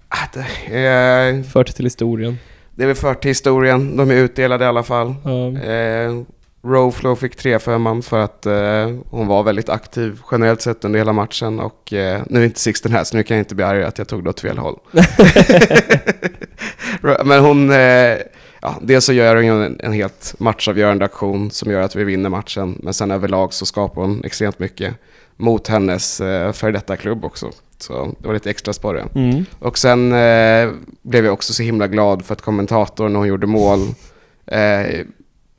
[0.08, 1.42] Ah, det är...
[1.42, 2.38] Fört till historien?
[2.74, 3.96] Det är väl fört till historien.
[3.96, 5.14] De är utdelade i alla fall.
[5.24, 5.56] Mm.
[5.56, 6.24] Eh,
[6.62, 11.60] Rowflow fick 3-5 för att eh, hon var väldigt aktiv generellt sett under hela matchen.
[11.60, 13.98] Och eh, nu är inte Sixten här, så nu kan jag inte bli arg att
[13.98, 14.78] jag tog det åt fel håll.
[17.24, 17.70] Men hon...
[17.70, 18.16] Eh,
[18.64, 22.30] ja, dels så gör hon en, en helt matchavgörande aktion som gör att vi vinner
[22.30, 22.78] matchen.
[22.82, 24.94] Men sen överlag så skapar hon extremt mycket
[25.36, 27.50] mot hennes eh, före detta klubb också.
[27.78, 29.08] Så det var lite extra sporre.
[29.14, 29.44] Mm.
[29.58, 30.70] Och sen eh,
[31.02, 33.80] blev jag också så himla glad för att kommentatorn när hon gjorde mål
[34.46, 35.00] eh,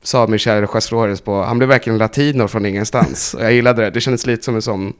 [0.02, 3.34] sa Michel Chasflores på, han blev verkligen latino från ingenstans.
[3.34, 4.92] Och jag gillade det, det kändes lite som en sån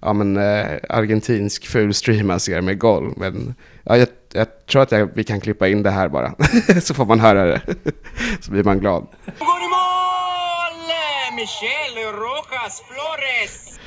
[0.00, 3.12] ja, men, eh, argentinsk fulstream man ser med golv.
[3.16, 6.34] Men ja, jag, jag tror att jag, vi kan klippa in det här bara.
[6.80, 7.60] så får man höra det.
[8.40, 9.06] så blir man glad.
[11.36, 13.78] Michel Rojas Flores!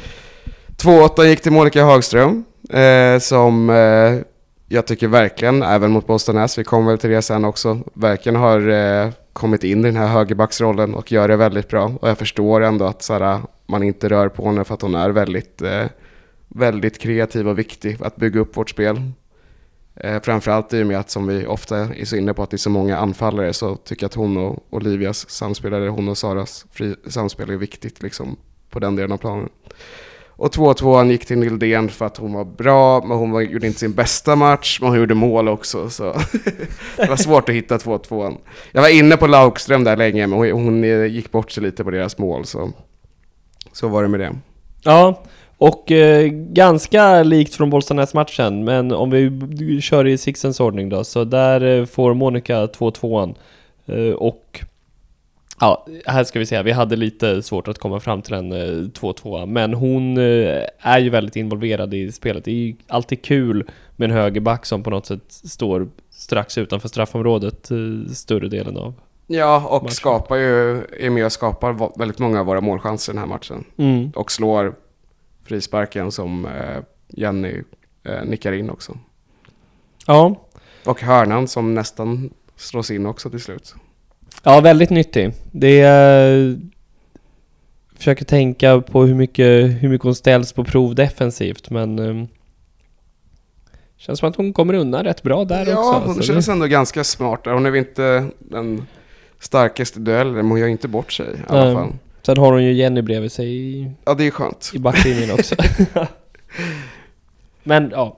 [0.77, 2.45] 2-8 gick till Monica Hagström.
[2.69, 4.19] Eh, som eh,
[4.67, 8.35] jag tycker verkligen, även mot Boston S, vi kommer väl till det sen också, verkligen
[8.35, 11.91] har eh, kommit in i den här högerbacksrollen och gör det väldigt bra.
[12.01, 15.09] Och jag förstår ändå att såhär, man inte rör på henne för att hon är
[15.09, 15.85] väldigt eh,
[16.47, 19.01] väldigt kreativ och viktig att bygga upp vårt spel.
[19.99, 22.55] Eh, framförallt i och med att, som vi ofta är så inne på, att det
[22.55, 26.17] är så många anfallare så tycker jag att hon och Olivias samspel, eller hon och
[26.17, 28.37] Saras fri, samspel är viktigt liksom,
[28.69, 29.49] på den delen av planen.
[30.37, 33.79] Och 2-2 gick till Nildén för att hon var bra, men hon var, gjorde inte
[33.79, 35.89] sin bästa match, men hon gjorde mål också.
[35.89, 36.03] Så
[36.97, 38.37] det var svårt att hitta 2-2.
[38.71, 41.83] Jag var inne på Laukström där länge, men hon, hon eh, gick bort sig lite
[41.83, 42.45] på deras mål.
[42.45, 42.71] Så,
[43.71, 44.35] så var det med det.
[44.83, 45.23] Ja,
[45.57, 51.23] och eh, ganska likt från Bollstanäs-matchen, men om vi kör i Sixens ordning då, så
[51.23, 53.35] där eh, får Monica 2-2an.
[53.85, 54.61] Eh, och
[55.59, 59.39] ja, här ska vi säga, vi hade lite svårt att komma fram till en 2-2,
[59.39, 62.45] eh, men hon eh, är ju väldigt involverad i spelet.
[62.45, 66.87] Det är ju alltid kul med en högerback som på något sätt står strax utanför
[66.87, 68.93] straffområdet eh, större delen av
[69.29, 69.95] Ja, och matchen.
[69.95, 73.63] skapar ju, är med och skapar väldigt många av våra målchanser den här matchen.
[73.77, 74.11] Mm.
[74.15, 74.75] Och slår
[75.47, 77.61] frisparken som eh, Jenny
[78.03, 78.97] eh, nickar in också.
[80.05, 80.47] Ja,
[80.85, 83.75] Och hörnan som nästan slås in också till slut.
[84.43, 85.33] ja väldigt nyttig.
[85.51, 86.57] Det är...
[87.95, 91.99] Försöker tänka på hur mycket, hur mycket hon ställs på prov defensivt, men...
[91.99, 92.27] Um,
[93.97, 95.99] känns som att hon kommer undan rätt bra där ja, också.
[95.99, 96.33] hon alltså.
[96.33, 97.41] känns ändå ganska smart.
[97.45, 98.87] Hon är väl inte den
[99.39, 101.73] starkaste duellen, men hon gör inte bort sig i alla Nej.
[101.73, 101.93] fall.
[102.27, 104.71] Sen har hon ju Jenny bredvid sig i, Ja, det är skönt.
[104.73, 105.55] i backlinjen också.
[107.63, 108.17] Men ja,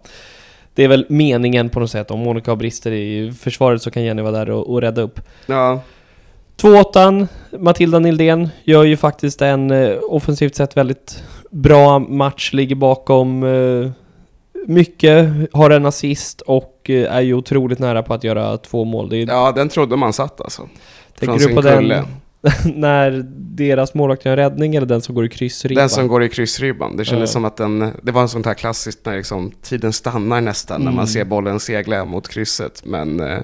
[0.74, 2.12] det är väl meningen på något sätt.
[2.12, 5.20] Om Monica har brister i försvaret så kan Jenny vara där och, och rädda upp.
[5.46, 5.82] Ja,
[6.58, 7.28] 2-8,
[7.60, 13.92] Matilda Nildén gör ju faktiskt en eh, offensivt sett väldigt bra match, ligger bakom eh,
[14.68, 19.14] mycket, har en assist och eh, är ju otroligt nära på att göra två mål.
[19.14, 20.70] Är, ja, den trodde man satt alltså.
[21.20, 21.96] tänker du på kulle.
[21.96, 22.06] den
[22.76, 25.82] när deras målvakt gör en räddning eller den som går i kryssribban?
[25.82, 26.98] Den som går i kryssribban.
[26.98, 27.34] Det kändes Ja.
[27.34, 30.88] som att den, det var en sån här klassiskt när liksom tiden stannar nästan när
[30.88, 30.96] Mm.
[30.96, 32.82] man ser bollen segla mot krysset.
[32.86, 33.40] Men eh,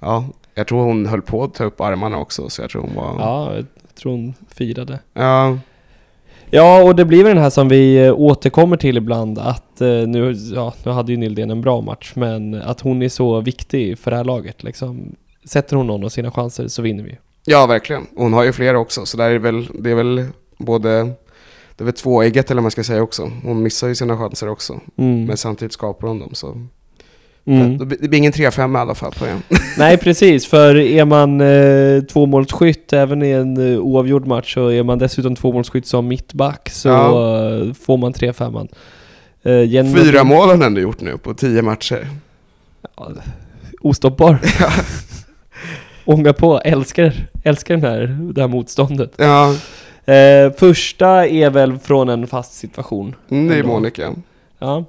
[0.00, 2.94] ja, jag tror hon höll på att ta upp armarna också så jag tror hon
[2.94, 3.14] var...
[3.18, 4.98] Ja, jag tror hon firade.
[5.14, 5.58] ja.
[6.50, 9.88] Ja, och det blir väl den här som vi eh, återkommer till ibland att eh,
[9.88, 13.98] nu, ja, nu hade ju Nildén en bra match, men att hon är så viktig
[13.98, 15.14] för det här laget liksom.
[15.44, 17.18] Sätter hon någon av sina chanser så vinner vi.
[17.44, 18.06] Ja, verkligen.
[18.16, 20.24] Hon har ju flera också, så där är väl, det är väl
[20.58, 21.12] både...
[21.76, 23.30] Det är väl tvåegget eller vad man ska säga också.
[23.44, 24.80] Hon missar ju sina chanser också.
[24.96, 25.24] Mm.
[25.24, 26.60] Men samtidigt skapar hon dem så...
[27.46, 27.78] Mm.
[27.78, 29.40] Det, det blir ingen 3-5 i alla fall på det.
[29.78, 34.82] Nej, precis, för är man eh, tvåmålsskytt även i en eh, oavgjord match så är
[34.82, 37.08] man dessutom tvåmålsskytt som mittback så Ja.
[37.56, 38.68] eh, får man 3-5.
[39.42, 42.08] Eh, Jenny- Fyra mål har hon ändå gjort nu på tio matcher.
[42.96, 43.10] Ja,
[43.80, 44.38] ostoppbar.
[46.04, 47.14] Ånga på, älskar,
[47.44, 49.12] älskar den här, det här motståndet.
[49.16, 49.56] Ja,
[50.06, 53.14] Eh, första är väl från en fast situation.
[53.30, 53.62] mm, det är.
[53.62, 54.12] Monica.
[54.58, 54.84] Ja.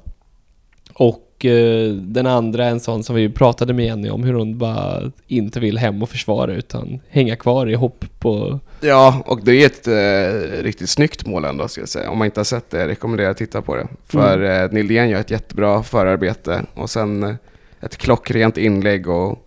[0.93, 4.57] Och eh, den andra är en sån som vi pratade med Jenny om, hur hon
[4.57, 8.59] bara inte vill hem och försvara utan hänga kvar i hopp på...
[8.81, 12.09] Ja, och det är ett eh, riktigt snyggt mål ändå, ska jag säga.
[12.09, 13.87] Om man inte har sett det, rekommenderar jag att titta på det.
[14.07, 14.63] För Mm.
[14.65, 17.35] eh, Nildén gör ett jättebra förarbete och sen eh,
[17.81, 19.44] ett klockrent inlägg och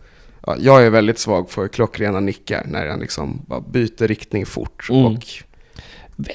[0.61, 4.89] ja, jag är väldigt svag för klockrena nickar när han liksom bara byter riktning fort.
[4.91, 5.05] Mm.
[5.07, 5.23] Och,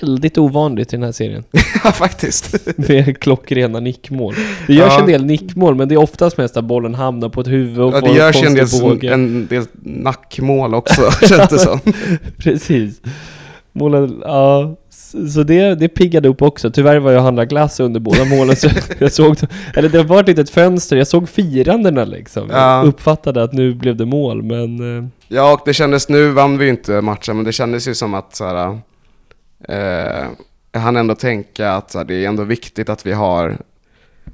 [0.02, 1.43] Väldigt ovanligt i den här serien.
[1.84, 2.67] ja, faktiskt.
[2.89, 4.36] Med klockrena nickmål.
[4.67, 4.99] Det görs Ja.
[4.99, 7.93] en del nickmål, men det är oftast mest att bollen hamnar på ett huvud och
[7.93, 9.13] Ja, får det görs en del, båge.
[9.13, 11.80] en del nackmål också, känns det som.
[12.38, 13.02] Precis.
[13.71, 14.76] Målen, ja.
[15.34, 16.71] Så det, det piggade upp också.
[16.71, 18.67] Tyvärr var jag och handlade glass under båda målen så
[18.99, 19.36] jag såg,
[19.76, 22.49] eller det var ett litet fönster, jag såg firandena liksom.
[22.49, 22.84] Jag Ja.
[22.88, 24.97] uppfattade att nu blev det mål, men...
[24.97, 27.93] eh, Ja, och det kändes, nu vann vi ju inte matchen, men det kändes ju
[27.95, 28.78] som att så här,
[29.69, 30.26] eh,
[30.71, 33.58] jag hann ändå tänka att här, det är ändå viktigt att vi har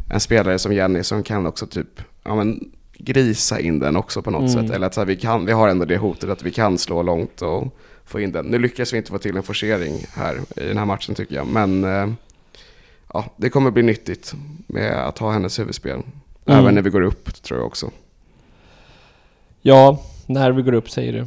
[0.10, 2.60] en spelare som Jenny som kan också typ, ja men
[2.98, 4.68] grisa in den också på något Mm.
[4.68, 4.76] sätt.
[4.76, 7.04] Eller att så här, vi, kan, vi har ändå det hotet att vi kan slå
[7.04, 7.76] långt och
[8.10, 8.46] få in den.
[8.46, 11.48] Nu lyckas vi inte få till en forcering här i den här matchen tycker jag,
[11.48, 12.10] men eh,
[13.14, 14.34] ja, det kommer bli nyttigt
[14.68, 16.02] med att ha hennes huvudspel.
[16.46, 16.60] Mm.
[16.60, 17.92] Även när vi går upp tror jag också.
[19.62, 21.26] Ja, när vi går upp säger du.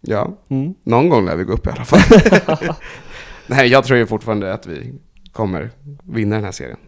[0.00, 0.74] Ja, Mm.
[0.82, 2.74] Någon gång lär vi gå upp i alla fall.
[3.46, 4.92] Nej, jag tror ju fortfarande att vi
[5.32, 5.70] kommer
[6.02, 6.78] vinna den här serien.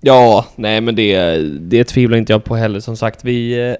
[0.00, 2.80] Ja, nej men det, det tvivlar inte jag på heller.
[2.80, 3.74] Som sagt, vi eh,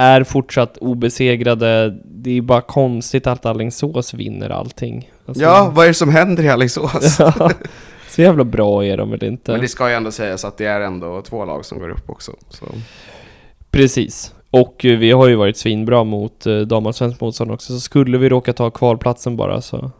[0.00, 1.98] är fortsatt obesegrade.
[2.04, 5.10] Det är bara konstigt att Alingsås vinner allting.
[5.26, 7.18] Alltså- Ja, vad är det som händer i Alingsås?
[7.18, 7.50] Ja,
[8.10, 9.52] så jävla bra är de väl inte?
[9.52, 12.10] Men det ska ju ändå sägas att det är ändå två lag som går upp
[12.10, 12.32] också.
[12.48, 12.66] Så.
[13.70, 14.34] Precis.
[14.50, 18.28] Och eh, vi har ju varit svinbra mot eh, damallsvenskt motstånd också, så skulle vi
[18.28, 19.90] råka ta kvalplatsen bara så,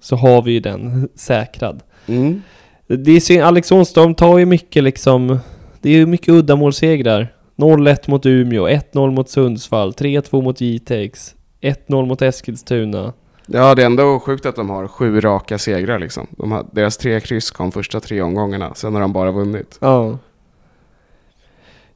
[0.00, 1.80] så har vi ju den säkrad.
[2.06, 2.42] Mm.
[2.86, 5.38] Det är synd, Alingsås, de tar ju mycket liksom,
[5.80, 7.34] det är ju mycket uddamålssegrar.
[7.62, 13.12] 0-1 mot Umeå, 1-0 mot Sundsvall, 3-2 mot Jitex, 1-0 mot Eskilstuna.
[13.46, 16.26] Ja, det är ändå sjukt att de har sju raka segrar liksom.
[16.30, 19.78] De har, deras tre kryss kom första tre omgångarna, sen har de bara vunnit.
[19.80, 20.18] Ja.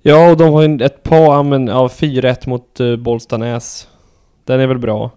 [0.03, 3.89] Ja, och de har ju ett par, men, ja 4-1 mot uh, Bollstanäs.
[4.45, 5.11] Den är väl bra.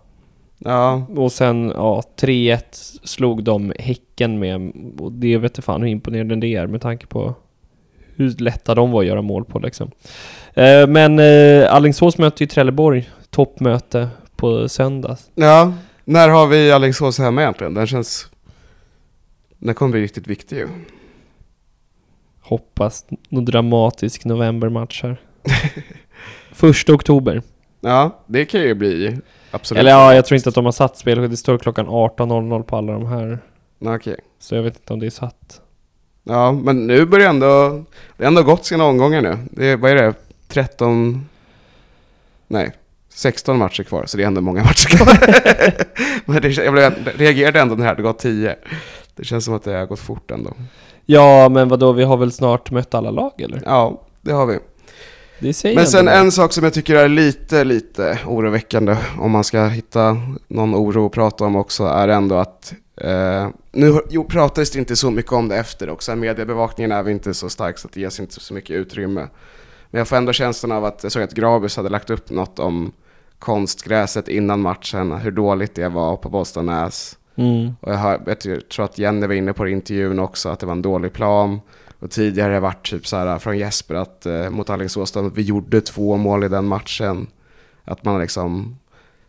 [0.58, 2.62] Ja, Och sen, ja, 3-1
[3.04, 4.72] slog de Häcken med.
[5.00, 7.36] Och det vet jag fan hur imponerande det är med tanke på
[8.16, 9.92] hur lätta de var att göra mål på liksom.
[10.54, 15.18] Eh, men eh, Alingsås möter ju Trelleborg, toppmöte på söndag.
[15.36, 15.74] ja.
[16.06, 17.74] När har vi Alingsås hemma egentligen?
[17.74, 18.28] Den känns...
[19.58, 20.68] Den kommer bli riktigt viktig ju.
[22.42, 25.22] Hoppas någon dramatisk novembermatch här.
[26.52, 27.42] Första oktober.
[27.82, 29.18] Ja, det kan ju bli
[29.52, 29.80] absolut.
[29.80, 31.30] Eller ja, jag tror inte att de har satt spel.
[31.30, 33.40] Det står klockan 18.00 på alla de här.
[33.86, 34.20] Okej.
[34.40, 35.62] Så jag vet inte om det är satt.
[36.24, 37.84] Ja, men nu börjar ändå...
[38.18, 39.38] Det har ändå gått sina omgångar nu.
[39.52, 40.14] Det vad är det?
[40.50, 41.30] 13...
[42.48, 42.72] Nej,
[43.14, 45.18] 16 matcher kvar, så det är ändå många matcher kvar.
[46.32, 48.56] men det, jag blev, reagerade ändå när det gått 10.
[49.16, 50.54] Det känns som att det har gått fort ändå.
[51.06, 53.62] Ja, men vadå, vi har väl snart mött alla lag eller?
[53.66, 54.60] Ja, det har vi.
[55.40, 59.44] Det säger Men sen en sak som jag tycker är lite, lite oroväckande om man
[59.44, 64.72] ska hitta någon oro att prata om också är ändå att eh, nu jo, pratades
[64.72, 66.16] det inte så mycket om det efter också.
[66.16, 69.28] Mediebevakningen är väl inte så stark så det ges inte så mycket utrymme.
[69.90, 72.60] Men jag får ändå känslan av att jag såg att Grabus hade lagt upp något
[72.60, 72.92] om
[73.40, 77.18] konstgräset innan matchen, hur dåligt det var på Bollstanäs.
[77.36, 77.74] Mm.
[77.82, 80.60] Och jag, hör, jag tror att Jenny var inne på det i intervjun också, att
[80.60, 81.60] det var en dålig plan.
[82.00, 85.42] Och tidigare har det varit typ så här från Jesper att eh, mot Alingsås, vi
[85.42, 87.28] gjorde två mål i den matchen.
[87.84, 88.78] Att man liksom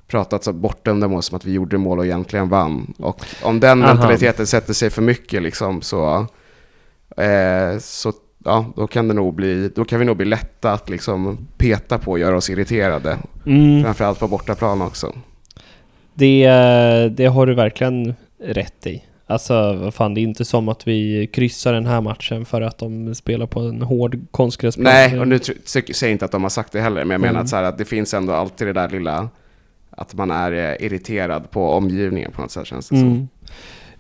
[0.06, 2.94] pratat så bortom det som att vi gjorde mål och egentligen vann.
[2.98, 3.94] Och om den Aha.
[3.94, 6.26] mentaliteten sätter sig för mycket liksom så,
[7.16, 8.12] eh, så
[8.44, 11.98] ja, då kan det nog bli, då kan vi nog bli lätta att liksom peta
[11.98, 13.18] på och göra oss irriterade.
[13.46, 13.82] Mm.
[13.84, 15.12] Framförallt på bortaplan också.
[16.14, 16.48] Det,
[17.16, 19.02] det har du verkligen rätt i.
[19.26, 22.78] Alltså, vad fan, det är inte som att vi kryssar den här matchen för att
[22.78, 24.84] de spelar på en hård konstgräsplan.
[24.84, 27.30] Nej, och nu säger jag inte att de har sagt det heller, men jag menar
[27.30, 27.42] Mm.
[27.42, 29.28] att, så här, att det finns ändå alltid det där lilla,
[29.90, 33.28] att man är eh, irriterad på omgivningen på något sätt känns det som.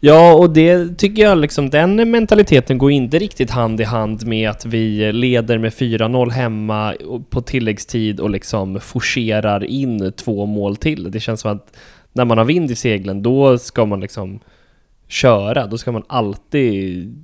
[0.02, 4.50] Ja, och det tycker jag liksom, den mentaliteten går inte riktigt hand i hand med
[4.50, 6.94] att vi leder med 4-0 hemma
[7.30, 11.10] på tilläggstid och liksom forcerar in två mål till.
[11.10, 11.76] Det känns som att
[12.12, 14.40] när man har vind i seglen, då ska man liksom
[15.08, 15.66] köra.
[15.66, 17.14] Då ska man alltid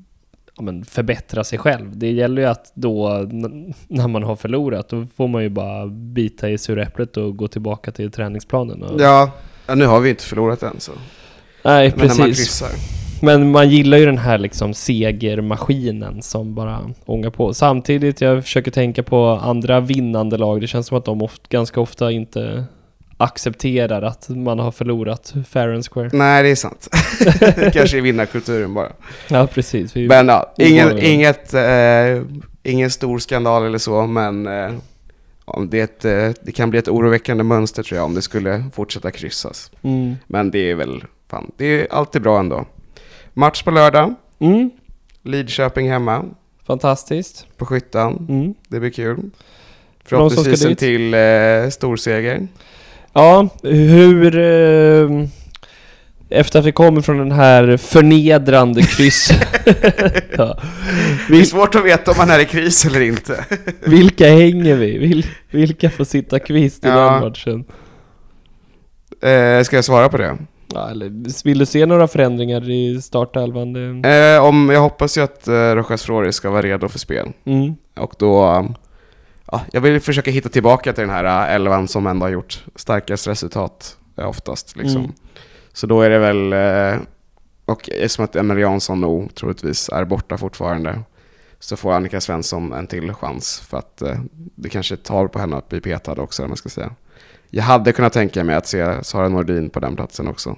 [0.56, 1.98] ja, men förbättra sig själv.
[1.98, 3.08] Det gäller ju att då,
[3.88, 7.90] när man har förlorat, då får man ju bara bita i suräpplet och gå tillbaka
[7.90, 8.82] till träningsplanen.
[8.82, 9.00] Och...
[9.00, 9.30] Ja,
[9.66, 10.92] ja, nu har vi inte förlorat än så.
[11.66, 12.36] Nej, Men man precis.
[12.36, 12.70] kryssar.
[13.22, 17.54] Men man gillar ju den här liksom segermaskinen som bara ångar på.
[17.54, 20.60] Samtidigt, jag försöker tänka på andra vinnande lag.
[20.60, 22.64] Det känns som att de oft, ganska ofta inte
[23.16, 26.10] accepterar att man har förlorat fair and square.
[26.12, 26.88] Nej, det är sant.
[27.72, 28.92] Kanske i vinnarkulturen bara.
[29.28, 29.96] Ja, precis.
[29.96, 32.22] Vi, Men ja, ingen, inget, eh,
[32.62, 34.72] ingen stor skandal eller så, men eh,
[35.44, 38.22] om det, är ett, eh, det kan bli ett oroväckande mönster tror jag om det
[38.22, 39.70] skulle fortsätta kryssas.
[39.82, 40.16] mm.
[40.26, 42.66] Men det är väl, fan, det är alltid bra ändå.
[43.34, 44.70] Match på lördag, Mm.
[45.22, 46.24] Lidköping hemma
[46.66, 47.46] Fantastiskt.
[47.56, 48.26] på Skyttan.
[48.28, 48.54] Mm.
[48.68, 49.30] Det blir kul.
[50.04, 52.48] Förhoppningsvis en till eh, storseger.
[53.12, 54.38] Ja, hur...
[54.38, 55.28] Eh,
[56.28, 59.30] efter att vi kommer från den här förnedrande kryss...
[60.36, 60.58] ja.
[61.28, 63.44] Det är svårt att veta om man är i kris eller inte.
[63.84, 64.98] vilka hänger vi?
[64.98, 67.10] Vil, vilka får sitta kvist i Ja.
[67.10, 67.64] den matchen?
[69.30, 70.36] Eh, ska jag svara på det?
[70.74, 74.04] Ja, eller vill du se några förändringar i startelvan?
[74.04, 77.32] Eh, om, jag hoppas ju att eh, Rojas Flores ska vara redo för spel.
[77.44, 77.74] Mm.
[77.94, 78.46] Och då...
[78.50, 78.74] um,
[79.52, 82.64] Ja, jag vill försöka hitta tillbaka till den här uh, elvan som ändå har gjort
[82.76, 84.76] starkast resultat eh, oftast.
[84.76, 85.00] Liksom.
[85.00, 85.12] Mm.
[85.72, 86.52] Så då är det väl...
[86.52, 87.00] Eh,
[87.64, 91.00] och eftersom att Emil Jansson nog troligtvis är borta fortfarande
[91.58, 95.56] så får Annika Svensson en till chans för att eh, det kanske tar på henne
[95.56, 96.90] att bli petad också, om man ska säga.
[97.56, 100.56] Jag hade kunnat tänka mig att se Sara Nordin på den platsen också.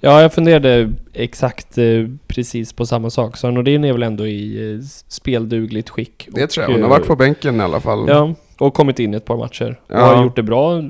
[0.00, 1.84] Ja, jag funderade exakt eh,
[2.26, 3.36] precis på samma sak.
[3.36, 6.28] Så Nordin är väl ändå i eh, speldugligt skick.
[6.30, 6.72] Det Och, tror jag.
[6.72, 8.08] Hon har varit på bänken i alla fall.
[8.08, 9.80] Ja, och kommit in i ett par matcher.
[9.86, 10.00] Och Ja.
[10.14, 10.82] har gjort det bra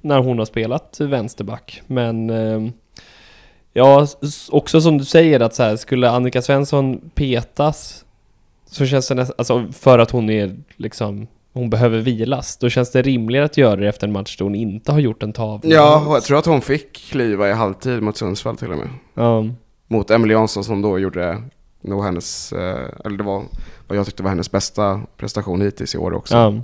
[0.00, 1.82] när hon har spelat vänsterback.
[1.86, 2.70] Men eh,
[3.72, 4.06] ja,
[4.50, 8.04] också som du säger att så här, skulle Annika Svensson petas
[8.66, 12.90] så känns det nästan, alltså för att hon är liksom hon behöver vilas, då känns
[12.90, 15.70] det rimligare att göra det efter en match då hon inte har gjort en tavla.
[15.74, 18.88] Ja, och jag tror att hon fick kliva i halvtid mot Sundsvall till och med.
[19.14, 19.44] Ja.
[19.86, 21.42] Mot Emily Jansson som då gjorde
[21.80, 23.42] nog hennes, eh, eller det var
[23.86, 26.36] vad jag tyckte var hennes bästa prestation hittills i år också.
[26.36, 26.54] Ja.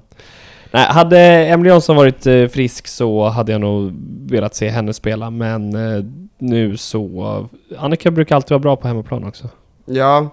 [0.70, 3.93] Nej, hade Emily Jansson varit eh, frisk så hade jag nog
[4.30, 6.05] velat se henne spela, men eh,
[6.39, 7.49] nu så...
[7.78, 9.49] Annika brukar alltid vara bra på hemmaplan också.
[9.85, 10.28] Ja,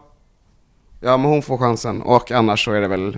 [0.99, 2.01] ja men hon får chansen.
[2.01, 3.17] Och annars så är det väl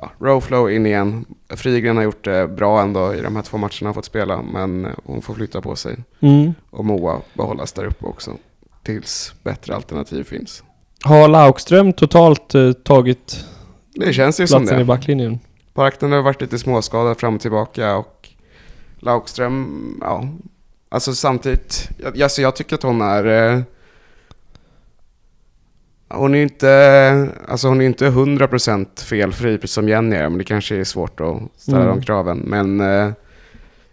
[0.00, 1.24] ja, Rowflow in igen.
[1.48, 4.84] Frigren har gjort det bra ändå i de här två matcherna han fått spela, men
[4.84, 5.96] eh, hon får flytta på sig.
[6.70, 8.30] Och Moa behållas där uppe också.
[8.82, 10.62] Tills bättre alternativ finns.
[11.02, 13.44] Har Laukström totalt eh, tagit
[13.94, 14.82] Det känns ju som platsen det.
[14.82, 15.38] i backlinjen?
[15.74, 18.28] Parkten har varit lite småskadad fram och tillbaka och
[18.98, 20.28] Laukström, ja.
[20.88, 23.52] Alltså samtidigt, jag, alltså jag tycker att hon är...
[23.52, 23.60] Eh,
[26.08, 30.44] hon är inte, alltså hon är inte 100% felfri precis som Jenny är, men det
[30.44, 31.96] kanske är svårt att ställa Mm.
[31.96, 32.38] de kraven.
[32.38, 33.10] Men eh,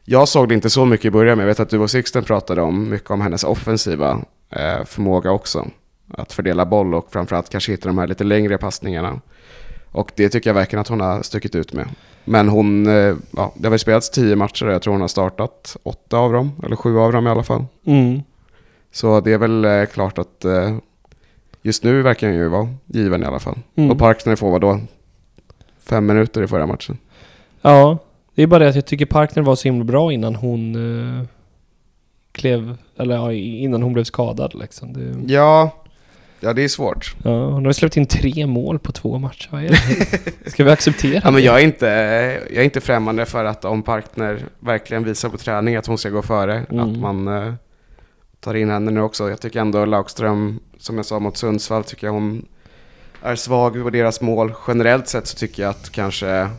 [0.05, 2.23] jag såg det inte så mycket i början, men jag vet att du och Sixten
[2.23, 5.67] pratade om mycket om hennes offensiva eh, förmåga också.
[6.17, 9.19] att fördela boll och framförallt kanske hitta de här lite längre passningarna.
[9.91, 11.87] Och det tycker jag verkligen att hon har stuckit ut med.
[12.25, 15.07] Men hon, eh, ja, det har väl spelats tio matcher och jag tror hon har
[15.07, 17.65] startat åtta av dem, eller sju av dem i alla fall.
[17.85, 18.21] Mm.
[18.91, 20.75] Så det är väl eh, klart att eh,
[21.63, 23.57] just nu verkar den ju vara given i alla fall.
[23.75, 23.91] Mm.
[23.91, 24.79] Och Parkner får vad då?
[25.89, 26.97] Fem minuter i förra matchen.
[27.61, 27.97] Ja,
[28.35, 31.23] det är bara det att jag tycker Parkner var så himla bra innan hon uh,
[32.31, 34.93] klev, eller ja, innan hon blev skadad liksom.
[34.93, 35.71] Det, Ja,
[36.39, 37.15] ja det är svårt.
[37.23, 39.47] ja, hon har släppt in tre mål på två matcher.
[39.51, 40.49] Vad är det?
[40.51, 41.85] Ska vi acceptera Ja, men jag, är inte,
[42.49, 46.09] jag är inte främmande för att om Parkner verkligen visar på träning att hon ska
[46.09, 46.79] gå före, Mm.
[46.91, 47.53] att man eh,
[48.43, 49.29] tar in henne nu också.
[49.29, 52.45] Jag tycker ändå Laukström, som jag sa mot Sundsvall, tycker jag hon
[53.21, 54.53] är svag på deras mål.
[54.67, 56.49] Generellt sett så tycker jag att kanske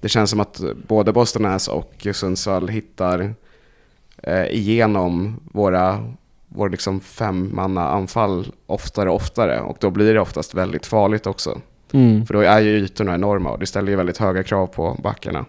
[0.00, 3.34] det känns som att både Bostonäs och Sundsvall hittar
[4.22, 6.12] eh, igenom våra
[6.48, 11.60] vår liksom femmanna anfall oftare och oftare och då blir det oftast väldigt farligt också.
[11.92, 12.26] Mm.
[12.26, 15.44] För då är ju ytorna enorma och det ställer ju väldigt höga krav på backarna.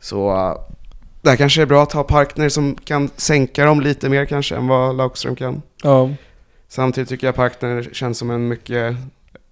[0.00, 0.56] Så
[1.28, 4.66] här kanske är bra att ha Parkner som kan sänka dem lite mer kanske än
[4.66, 5.62] vad Laukström kan.
[5.82, 6.10] Ja.
[6.68, 8.96] Samtidigt tycker jag Parkner känns som en mycket,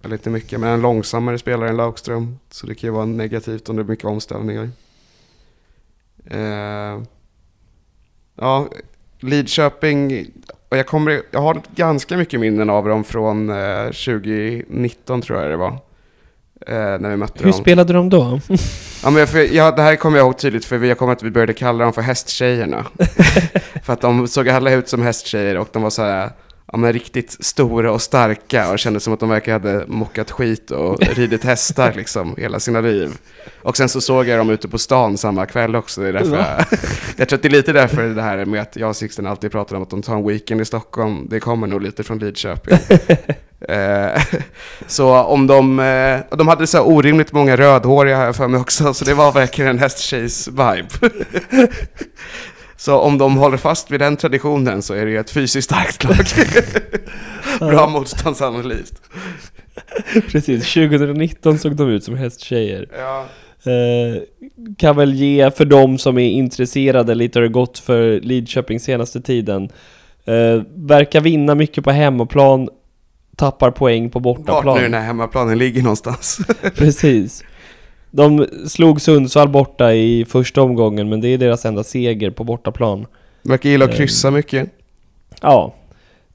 [0.03, 2.39] eller inte mycket, men en långsammare spelare än Laukström.
[2.49, 4.69] Så det kan ju vara negativt om det är mycket omställningar.
[6.25, 7.01] Eh,
[8.35, 8.67] ja,
[9.19, 10.25] Lidköping,
[10.69, 15.51] och jag, kommer, jag har ganska mycket minnen av dem från eh, 2019 tror jag
[15.51, 15.77] det var.
[16.67, 17.61] Eh, när vi mötte Hur dem.
[17.61, 18.39] spelade de då?
[19.03, 21.31] Ja, men för, ja, det här kommer jag ihåg tydligt för jag kommer att vi
[21.31, 22.85] började kalla dem för hästtjejerna.
[23.83, 26.29] för att de såg alla ut som hästtjejer och de var så här,
[26.71, 30.71] ja men riktigt stora och starka och kändes som att de verkligen hade mockat skit
[30.71, 33.17] och ridit hästar liksom hela sina liv.
[33.61, 36.01] Och sen så såg jag dem ute på stan samma kväll också.
[36.01, 36.65] Det är därför jag,
[37.17, 39.51] jag tror att det är lite därför det här med att jag och Sixten alltid
[39.51, 41.27] pratar om att de tar en weekend i Stockholm.
[41.29, 42.77] Det kommer nog lite från Lidköping.
[43.67, 44.21] Eh,
[44.87, 48.93] så om de, eh, de hade så här orimligt många rödhåriga här för mig också,
[48.93, 51.09] så det var verkligen en hästtjejs-vibe.
[52.79, 56.03] Så om de håller fast vid den traditionen så är det ju ett fysiskt starkt
[56.03, 56.25] lag.
[57.69, 58.93] Bra motståndsanalys.
[60.27, 62.87] Precis, 2019 såg de ut som hästtjejer.
[62.97, 63.25] Ja.
[63.71, 64.21] Eh,
[64.77, 69.21] kan väl ge för de som är intresserade lite hur det gått för Lidköping senaste
[69.21, 69.69] tiden.
[70.25, 72.69] Eh, verkar vinna mycket på hemmaplan,
[73.35, 74.77] tappar poäng på Vart bortaplan.
[74.77, 76.39] nu den här hemmaplanen ligger någonstans.
[76.75, 77.43] Precis.
[78.11, 83.05] De slog Sundsvall borta i första omgången, men det är deras enda seger på bortaplan.
[83.43, 84.69] Verkar gilla att Eh, kryssa mycket.
[85.41, 85.75] Ja.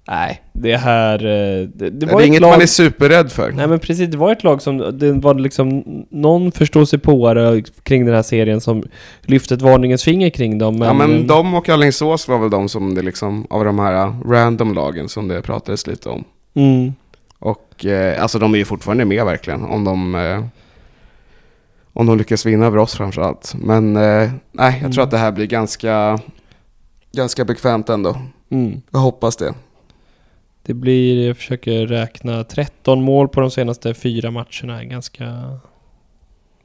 [0.08, 1.14] Nej, det här...
[1.24, 2.50] eh, Det, det Det, var är inget lag...
[2.50, 3.52] man är superrädd för.
[3.52, 8.14] Nej men precis, det var ett lag som, det var liksom någon förståsigpåare kring den
[8.14, 8.82] här serien som
[9.22, 10.78] lyfte ett varningens finger kring dem.
[10.78, 14.14] Men, ja men de och Alingsås var väl de som det liksom, av de här
[14.30, 16.24] random lagen som det pratades lite om.
[16.54, 16.92] Mm,
[17.38, 20.44] Och eh, alltså de är ju fortfarande med verkligen om de, eh,
[21.96, 23.54] om de lyckas vinna över oss framförallt.
[23.58, 25.04] Men eh, nej, jag tror Mm.
[25.04, 26.18] att det här blir ganska,
[27.12, 28.16] ganska bekvämt ändå.
[28.50, 28.82] mm.
[28.90, 29.54] Jag hoppas det.
[30.66, 34.80] Det blir, jag försöker räkna 13 mål på de senaste fyra matcherna.
[34.80, 35.24] är Ganska...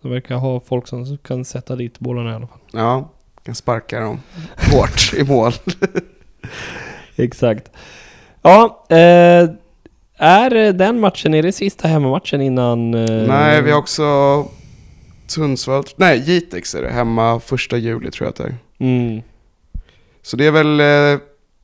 [0.01, 2.57] De verkar ha folk som kan sätta dit bollarna i alla fall.
[2.71, 3.09] Ja,
[3.43, 4.19] kan sparka dem
[4.71, 5.51] hårt i mål.
[7.15, 7.71] Exakt.
[8.41, 9.49] Ja, eh,
[10.17, 12.93] är den matchen, är det sista hemmamatchen innan...
[12.93, 14.03] Eh, Nej, vi har också
[15.31, 18.55] Sundsvall, nej Jitex är det, hemma första juli tror jag att det är.
[18.79, 19.21] Mm,
[20.21, 21.19] Så det är väl eh,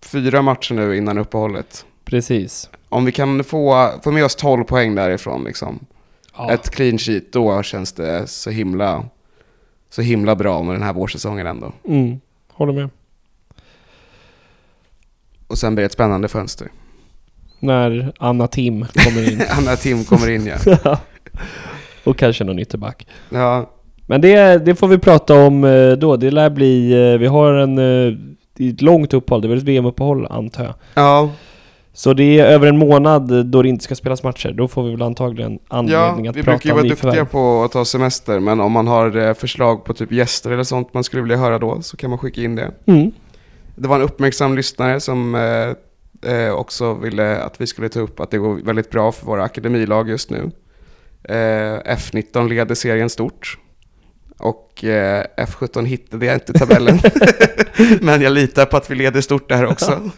[0.06, 1.86] fyra matcher nu innan uppehållet.
[2.06, 2.70] precis.
[2.90, 5.80] Om vi kan få, få med oss 12 poäng därifrån liksom.
[6.38, 6.52] Ja.
[6.52, 9.06] Ett clean sheet, då känns det så himla,
[9.90, 11.74] så himla bra med den här vårsäsongen ändå.
[11.88, 12.20] Mm,
[12.52, 12.90] håller med.
[15.48, 16.72] Och sen blir det ett spännande fönster.
[17.60, 19.42] När Anna Tim kommer in.
[19.50, 20.58] Anna Tim kommer in ja.
[22.10, 23.08] och kanske någon ytterback.
[23.30, 23.72] Ja,
[24.06, 26.16] Men det, det får vi prata om eh, då.
[26.16, 28.18] Det lär bli, eh, vi har en, eh,
[28.58, 30.74] det är ett långt uppehåll, det är väl ett VM-uppehåll antar jag.
[30.94, 31.30] ja,
[31.94, 34.52] Så det är över en månad då det inte ska spelas matcher.
[34.52, 37.26] Då får vi väl antagligen ja anledning att vi brukar prata ju om vara duktiga
[37.26, 38.40] på att ta semester.
[38.40, 41.60] Men om man har eh, förslag på typ gäster eller sånt man skulle vilja höra
[41.60, 42.72] då så kan man skicka in det.
[42.86, 43.12] Mm.
[43.76, 48.20] Det var en uppmärksam lyssnare som eh, eh, också ville att vi skulle ta upp
[48.20, 50.52] att det går väldigt bra för våra akademilag just nu.
[51.30, 53.58] Eh, F19 leder serien stort.
[54.38, 57.00] Och eh, F17 hittade jag inte tabellen.
[58.02, 60.12] Men jag litar på att vi leder stort där också.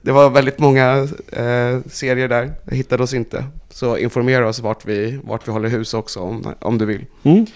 [0.00, 3.44] Det var väldigt många eh, serier där, jag hittade oss inte.
[3.70, 7.04] Så informera oss vart vi, vart vi håller hus också om, om du vill.
[7.22, 7.46] Mm.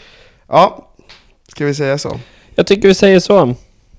[0.48, 0.92] Ja,
[1.48, 2.20] ska vi säga så?
[2.54, 3.54] Jag tycker vi säger så.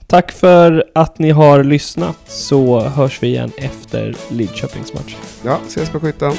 [0.08, 5.16] Tack för att ni har lyssnat så hörs vi igen efter Lidköpings match.
[5.46, 6.34] Ja, ses på skyttan.